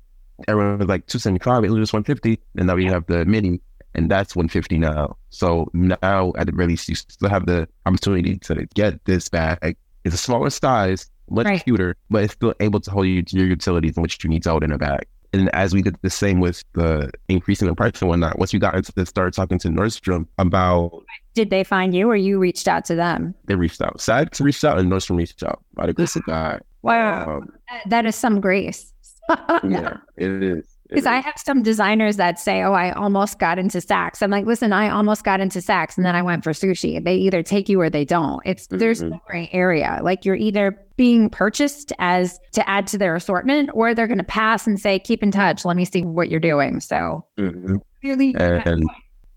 [0.48, 3.60] everyone was like 275 it was just 150 and now we have the mini
[3.94, 8.38] and that's 150 now so now at the very least you still have the opportunity
[8.38, 11.64] to get this bag it's a smaller size much Right.
[11.64, 14.42] cuter but it's still able to hold you to your utilities and what you need
[14.44, 17.74] to hold in a bag And as we did the same with the increasing the
[17.74, 20.92] price and whatnot, once we got into the start talking to Nordstrom about
[21.34, 23.34] Did they find you or you reached out to them?
[23.46, 23.96] they reached out.
[23.96, 25.62] Saks reached out and Nordstrom reached out.
[25.74, 26.60] By the grace of God.
[26.82, 27.38] Wow.
[27.38, 27.48] Um,
[27.86, 28.92] That is some grace.
[29.64, 30.66] yeah, it is.
[30.92, 34.46] Because I have some designers that say, "Oh, I almost got into Saks." I'm like,
[34.46, 37.68] "Listen, I almost got into Saks, and then I went for sushi." They either take
[37.68, 38.40] you or they don't.
[38.44, 40.00] It's there's no gray area.
[40.02, 44.24] Like you're either being purchased as to add to their assortment, or they're going to
[44.24, 45.64] pass and say, "Keep in touch.
[45.64, 47.80] Let me see what you're doing." So Mhm.
[48.02, 48.84] really, And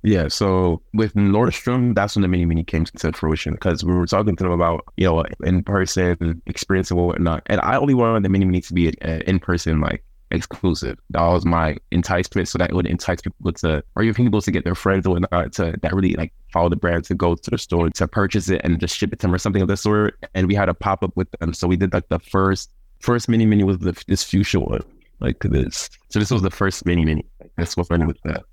[0.04, 4.06] yeah, so with Nordstrom, that's when the mini mini came to fruition because we were
[4.06, 7.42] talking to them about, you know, in person experience and whatnot.
[7.48, 10.04] And I only wanted the mini mini to be an in person, like
[10.36, 11.00] exclusive.
[11.10, 12.48] That was my enticement.
[12.48, 15.12] So that it would entice people to, or even people to get their friends or
[15.12, 18.50] whatnot to that really like follow the brand to go to the store to purchase
[18.50, 20.18] it and just ship it to them or something of the sort.
[20.34, 21.54] And we had a pop up with them.
[21.54, 22.70] So we did like the first,
[23.00, 24.84] first mini mini was the, this fuchsia one,
[25.20, 25.90] like this.
[26.10, 27.26] So this was the first mini mini.
[27.40, 28.44] Like, this was with that.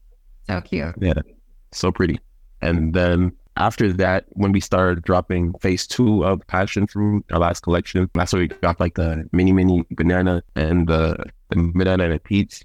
[0.46, 0.94] so cute.
[1.00, 1.14] Yeah,
[1.72, 2.18] so pretty.
[2.60, 7.60] And then after that, when we started dropping phase two of passion fruit, our last
[7.60, 11.16] collection, that's when we got like the mini mini banana and the,
[11.50, 12.64] the banana and a peach.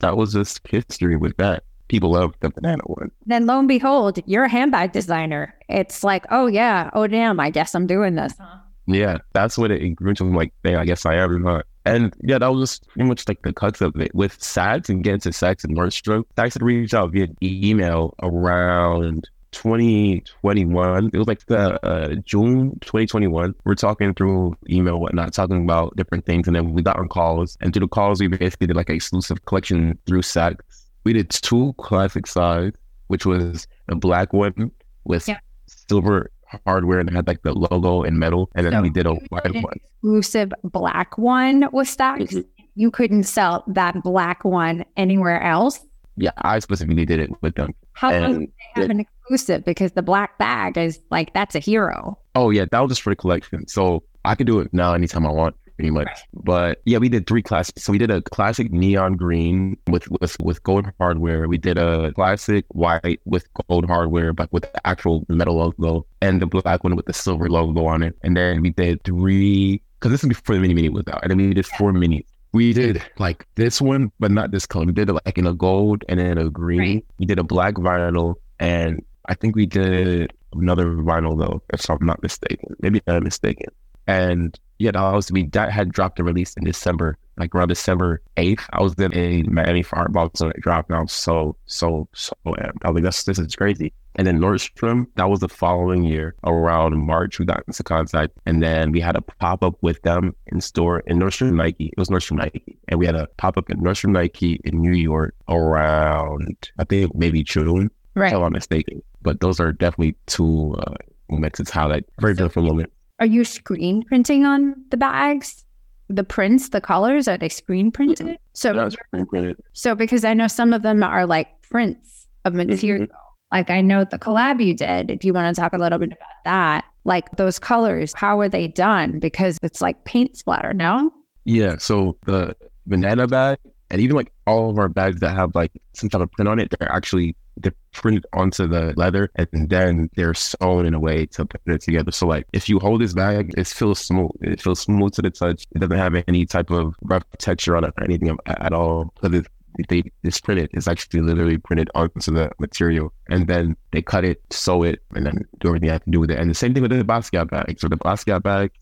[0.00, 1.64] That was just history with that.
[1.88, 3.10] People love the banana one.
[3.26, 5.54] Then lo and behold, you're a handbag designer.
[5.68, 8.34] It's like, oh yeah, oh damn, I guess I'm doing this.
[8.38, 8.58] Uh-huh.
[8.90, 10.24] Yeah, that's what it grew to.
[10.24, 11.44] I'm like, dang, I guess I am.
[11.44, 11.62] Huh?
[11.84, 14.14] And yeah, that was just pretty much like the cuts of it.
[14.14, 19.28] With Saks and getting to Saks and Nordstrom, Saks had reached out via email around
[19.52, 21.10] 2021.
[21.12, 23.54] It was like the uh, June 2021.
[23.64, 27.56] We're talking through email, whatnot, talking about different things, and then we got on calls.
[27.60, 30.60] And through the calls, we basically did like an exclusive collection through Saks.
[31.04, 32.76] We did two classic sides,
[33.08, 34.70] which was a black one
[35.04, 35.38] with Yeah.
[35.66, 36.30] silver
[36.66, 39.14] hardware and it had like the logo in metal, and then So we did a
[39.14, 39.74] white one.
[39.94, 42.32] Exclusive black one with Saks.
[42.32, 42.44] Mhm.
[42.74, 45.80] You couldn't sell that black one anywhere else.
[46.16, 47.72] Yeah, I specifically did it with them.
[47.92, 48.48] How come they
[48.82, 49.64] have an exclusive?
[49.64, 52.18] Because the black bag is like that's a hero.
[52.34, 53.66] oh yeah, that was just for the collection.
[53.68, 56.08] So I could do it now anytime I want, pretty much.
[56.34, 57.84] But yeah, we did three classics.
[57.84, 61.48] So we did a classic neon green with with with gold hardware.
[61.48, 66.42] We did a classic white with gold hardware, but with the actual metal logo, and
[66.42, 68.18] the black one with the silver logo on it.
[68.22, 71.30] And then we did three because this is before the mini mini was out, and
[71.30, 72.24] then we did four minis.
[72.52, 74.86] We did like this one, but not this color.
[74.86, 76.80] We did it like in a gold and then a green.
[76.80, 77.04] Right.
[77.18, 82.04] We did a black vinyl, and I think we did another vinyl though, if I'm
[82.04, 82.74] not mistaken.
[82.80, 83.68] Maybe I'm mistaken.
[84.08, 88.20] And yeah, I was we that had dropped a release in December, like around December
[88.36, 88.66] eighth.
[88.72, 90.90] I was in a Miami for Art Basel when it dropped.
[90.90, 92.78] And I was so so so amped.
[92.82, 93.92] I was like, this this is crazy.
[94.14, 98.60] And then Nordstrom, that was the following year, around March, we got into contact, and
[98.60, 101.86] then we had a pop up with them in store in Nordstrom Nike.
[101.86, 104.92] It was Nordstrom Nike, and we had a pop up in Nordstrom Nike in New
[104.92, 108.32] York around I think maybe June, Right.
[108.32, 109.02] if I'm mistaken.
[109.22, 110.94] But those are definitely two uh,
[111.30, 111.60] moments.
[111.60, 112.92] It's how that very different moment.
[113.20, 115.64] Are you screen printing on the bags?
[116.08, 118.38] The prints, the colors, are they screen printed?
[118.54, 122.70] So, That's pretty so because I know some of them are like prints of mm-hmm.
[122.70, 123.08] material.
[123.52, 125.10] Like I know the collab you did.
[125.10, 128.48] If you want to talk a little bit about that, like those colors, how are
[128.48, 129.18] they done?
[129.18, 131.10] Because it's like paint splatter, no?
[131.44, 131.76] Yeah.
[131.78, 132.54] So the
[132.86, 133.58] banana bag
[133.90, 136.58] and even like all of our bags that have like some type of print on
[136.58, 141.26] it, they're actually they're printed onto the leather and then they're sewn in a way
[141.26, 142.10] to put it together.
[142.10, 144.30] So like if you hold this bag, it feels smooth.
[144.40, 145.64] It feels smooth to the touch.
[145.74, 149.12] It doesn't have any type of rough texture on it or anything at all.
[149.20, 149.44] Because
[149.88, 150.70] they it's printed.
[150.72, 155.24] It's actually literally printed onto the material, and then they cut it, sew it, and
[155.24, 156.38] then do everything I to do with it.
[156.38, 157.78] And the same thing with the Basquiat bag.
[157.78, 158.72] So the Basquiat bag,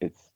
[0.00, 0.28] it's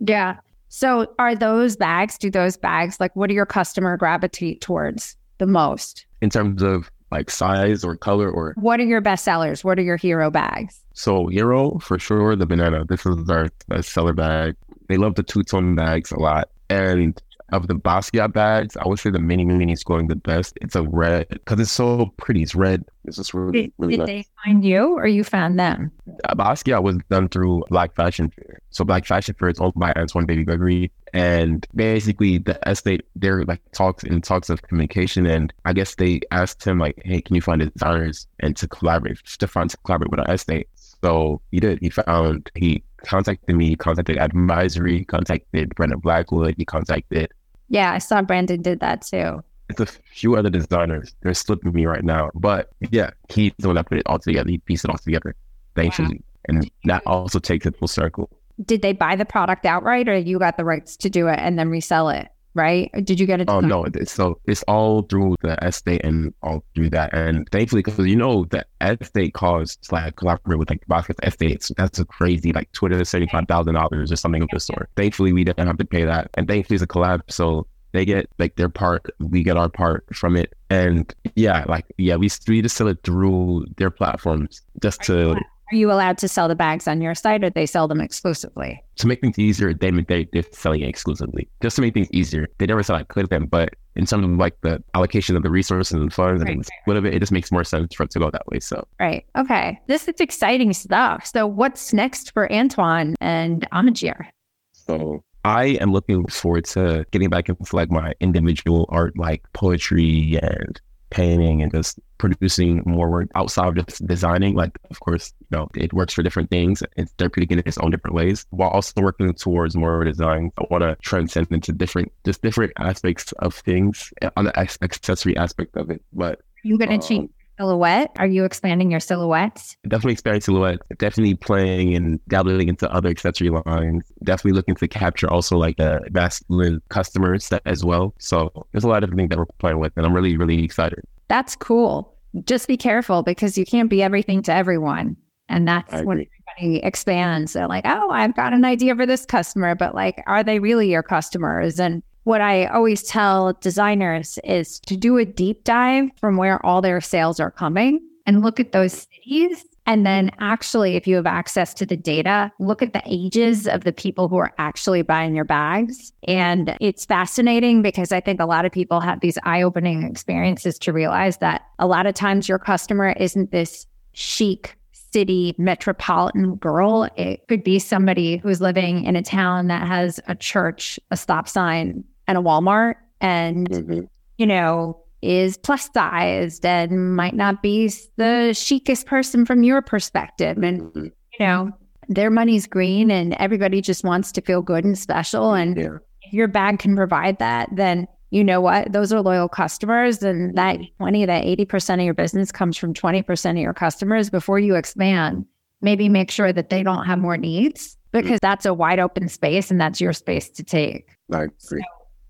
[0.00, 0.38] Yeah.
[0.68, 5.46] So are those bags, do those bags, like what do your customer gravitate towards the
[5.46, 6.06] most?
[6.22, 9.64] in terms of like size or color or What are your best sellers?
[9.64, 10.78] What are your hero bags?
[10.94, 14.54] so hero for sure the banana this is our best seller bag
[14.88, 17.20] they love the two-tone bags a lot and
[17.52, 20.76] of the Basquiat bags I would say the mini mini is going the best it's
[20.76, 24.08] a red because it's so pretty it's red it's just really, Did, really did nice.
[24.08, 25.90] they find you or you found them?
[26.24, 28.60] Uh, Basquiat was done through Black Fashion Fair.
[28.70, 30.92] So Black Fashion Fair is owned by Antoine Baby Gregory.
[31.14, 35.26] And basically the estate, they're like talks and talks of communication.
[35.26, 39.24] And I guess they asked him like, hey, can you find designers and to collaborate,
[39.24, 40.68] to find to collaborate with our estate.
[41.02, 41.78] So he did.
[41.80, 47.32] He found, he contacted me, contacted Advisry, contacted Brandon Blackwood, he contacted
[47.70, 49.42] Yeah, I saw Brandon did that too.
[49.70, 51.14] it's a few other designers.
[51.22, 52.30] They're slipping me right now.
[52.34, 54.50] But yeah, he's the one that put it all together.
[54.50, 55.34] He pieced it all together,
[55.76, 56.22] thankfully.
[56.46, 58.28] And that also takes it full circle.
[58.64, 61.58] did they buy the product outright or you got the rights to do it and
[61.58, 62.28] then resell it?
[62.54, 62.90] Right?
[62.92, 63.48] Or did you get oh, it?
[63.48, 67.14] Oh no, it's so it's all through the estate and all through that.
[67.14, 71.70] And thankfully, because you know the estate costs like collaborate with like Basquiat Estates.
[71.76, 74.90] That's a crazy like Twitter seventy five thousand dollars or something of the sort.
[74.96, 78.28] Thankfully, we didn't have to pay that, and thankfully it's a collab, so they get
[78.38, 80.54] like their part, we get our part from it.
[80.70, 85.36] And yeah, like yeah, we we just sell it through their platforms just to uh,
[85.72, 88.82] are you allowed to sell the bags on your site or they sell them exclusively?
[88.96, 91.48] To make things easier, they, they, they're selling it exclusively.
[91.62, 92.48] Just to make things easier.
[92.58, 95.50] They never said I could them, but in terms of like the allocation of the
[95.50, 98.18] resources and funds right, and of it, it just makes more sense for it to
[98.18, 98.60] go that way.
[98.60, 99.24] So Right.
[99.36, 99.78] Okay.
[99.86, 101.26] This is exciting stuff.
[101.26, 104.28] So what's next for Antoine and Homage Year?
[104.72, 110.38] So I am looking forward to getting back into like my individual art, like poetry
[110.42, 110.80] and
[111.10, 114.54] painting and just producing more work outside of just designing.
[114.54, 116.82] Like, of course, you know, it works for different things.
[116.96, 120.50] It's therapeutic in its own different ways, while also working towards more design.
[120.58, 125.76] I want to transcend into different, just different aspects of things on the accessory aspect
[125.76, 126.02] of it.
[126.12, 127.30] But you're going to um, change
[127.60, 128.10] silhouette?
[128.16, 129.76] Are you expanding your silhouettes?
[129.86, 130.78] Definitely expanding silhouette.
[130.98, 134.04] Definitely playing and dabbling into other accessory lines.
[134.24, 138.14] Definitely looking to capture also like the masculine customers as well.
[138.18, 141.00] So there's a lot of things that we're playing with, and I'm really, really excited.
[141.28, 142.16] That's cool.
[142.44, 145.16] Just be careful because you can't be everything to everyone.
[145.48, 146.24] And that's when
[146.58, 147.52] everybody expands.
[147.54, 150.88] They're like, oh, I've got an idea for this customer, but like, are they really
[150.90, 151.80] your customers?
[151.80, 156.82] And what I always tell designers is to do a deep dive from where all
[156.82, 159.64] their sales are coming and look at those cities.
[159.86, 163.82] And then, actually, if you have access to the data, look at the ages of
[163.82, 166.12] the people who are actually buying your bags.
[166.28, 170.78] And it's fascinating because I think a lot of people have these eye opening experiences
[170.80, 174.76] to realize that a lot of times your customer isn't this chic
[175.12, 177.08] city metropolitan girl.
[177.16, 181.48] It could be somebody who's living in a town that has a church, a stop
[181.48, 184.00] sign, and a Walmart and, mm-hmm.
[184.38, 190.58] you know, is plus sized and might not be the chicest person from your perspective.
[190.58, 191.04] And, mm-hmm.
[191.04, 191.70] you know,
[192.08, 195.52] their money's green and everybody just wants to feel good and special.
[195.54, 195.96] And yeah.
[196.22, 198.92] if your bag can provide that, then you know what?
[198.92, 200.22] Those are loyal customers.
[200.22, 201.02] And that mm-hmm.
[201.02, 205.44] 20, that 80% of your business comes from 20% of your customers before you expand.
[205.82, 208.22] Maybe make sure that they don't have more needs mm-hmm.
[208.22, 211.08] because that's a wide open space and that's your space to take.
[211.32, 211.54] I agree.
[211.58, 211.76] So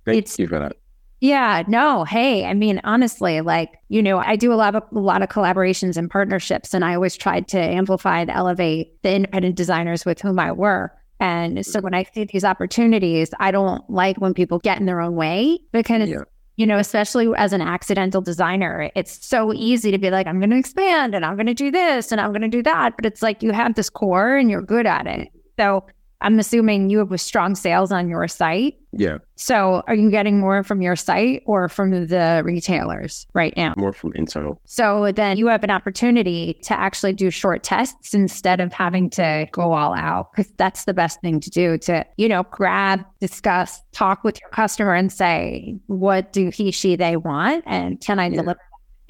[0.06, 0.76] Thank you for that.
[1.20, 2.04] Yeah, no.
[2.04, 5.28] Hey, I mean, honestly, like, you know, I do a lot of a lot of
[5.28, 10.22] collaborations and partnerships, and I always tried to amplify and elevate the independent designers with
[10.22, 10.96] whom I work.
[11.20, 11.84] And so mm-hmm.
[11.84, 15.60] when I see these opportunities, I don't like when people get in their own way
[15.70, 16.22] because yeah.
[16.56, 20.50] you know, especially as an accidental designer, it's so easy to be like, I'm going
[20.50, 22.96] to expand and I'm going to do this and I'm going to do that.
[22.96, 25.28] But it's like you have this core and you're good at it.
[25.58, 25.84] So
[26.22, 28.74] I'm assuming you have strong sales on your site.
[28.92, 29.18] Yeah.
[29.36, 33.74] So are you getting more from your site or from the retailers right now?
[33.76, 34.60] More from internal.
[34.64, 39.46] So then you have an opportunity to actually do short tests instead of having to
[39.52, 43.80] go all out because that's the best thing to do to, you know, grab, discuss,
[43.92, 47.64] talk with your customer and say, what do he, she, they want?
[47.66, 48.42] And can I yeah.
[48.42, 48.60] deliver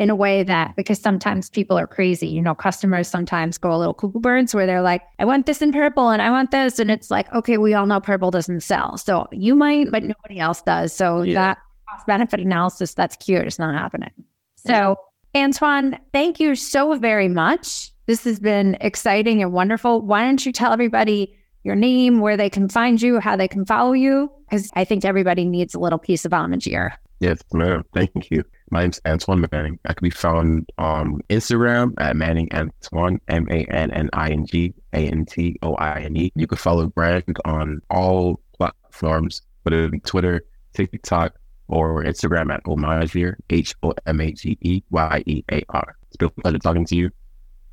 [0.01, 2.27] in a way that because sometimes people are crazy.
[2.27, 5.61] You know, customers sometimes go a little cuckoo birds where they're like, I want this
[5.61, 6.79] in purple and I want this.
[6.79, 8.97] And it's like, okay, we all know purple doesn't sell.
[8.97, 10.95] So you might, but nobody else does.
[10.95, 11.35] So yeah.
[11.35, 13.47] that cost benefit analysis, that's cute.
[13.47, 14.11] It's not happening.
[14.57, 14.97] So,
[15.37, 17.93] Antoine, thank you so very much.
[18.07, 20.01] This has been exciting and wonderful.
[20.01, 23.67] Why don't you tell everybody your name, where they can find you, how they can
[23.67, 24.33] follow you?
[24.49, 26.95] Because I think everybody needs a little piece of Homage Year.
[27.21, 27.85] Yes, ma'am.
[27.95, 28.43] Thank you.
[28.71, 29.79] My name's Antoine Manning.
[29.85, 34.47] I can be found on Instagram at Manning Antoine, M A N N I N
[34.47, 36.33] G A N T O I N E.
[36.35, 40.43] You can follow Brand on all platforms, whether it be Twitter,
[40.73, 41.35] TikTok,
[41.69, 45.97] or Instagram at Homage Year, H O M A G E Y E A R.
[46.09, 47.11] It's been a pleasure talking to you,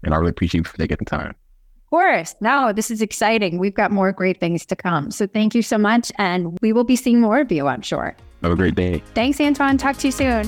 [0.04, 1.30] and I really appreciate you for taking the time.
[1.30, 2.36] Of course.
[2.42, 3.60] No, this is exciting.
[3.60, 5.10] We've got more great things to come.
[5.10, 6.12] So thank you so much.
[6.18, 8.14] And we will be seeing more of you, I'm sure.
[8.48, 9.04] Have a great day.
[9.14, 9.78] Thanks, Antoine.
[9.78, 10.46] Talk to you soon.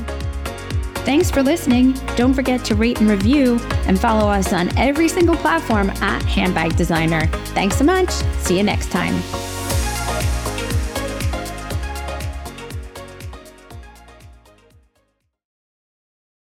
[1.04, 1.92] Thanks for listening.
[2.16, 6.78] Don't forget to rate and review and follow us on every single platform at Handbag
[6.78, 7.28] Designer.
[7.48, 8.10] Thanks so much.
[8.38, 9.59] See you next time.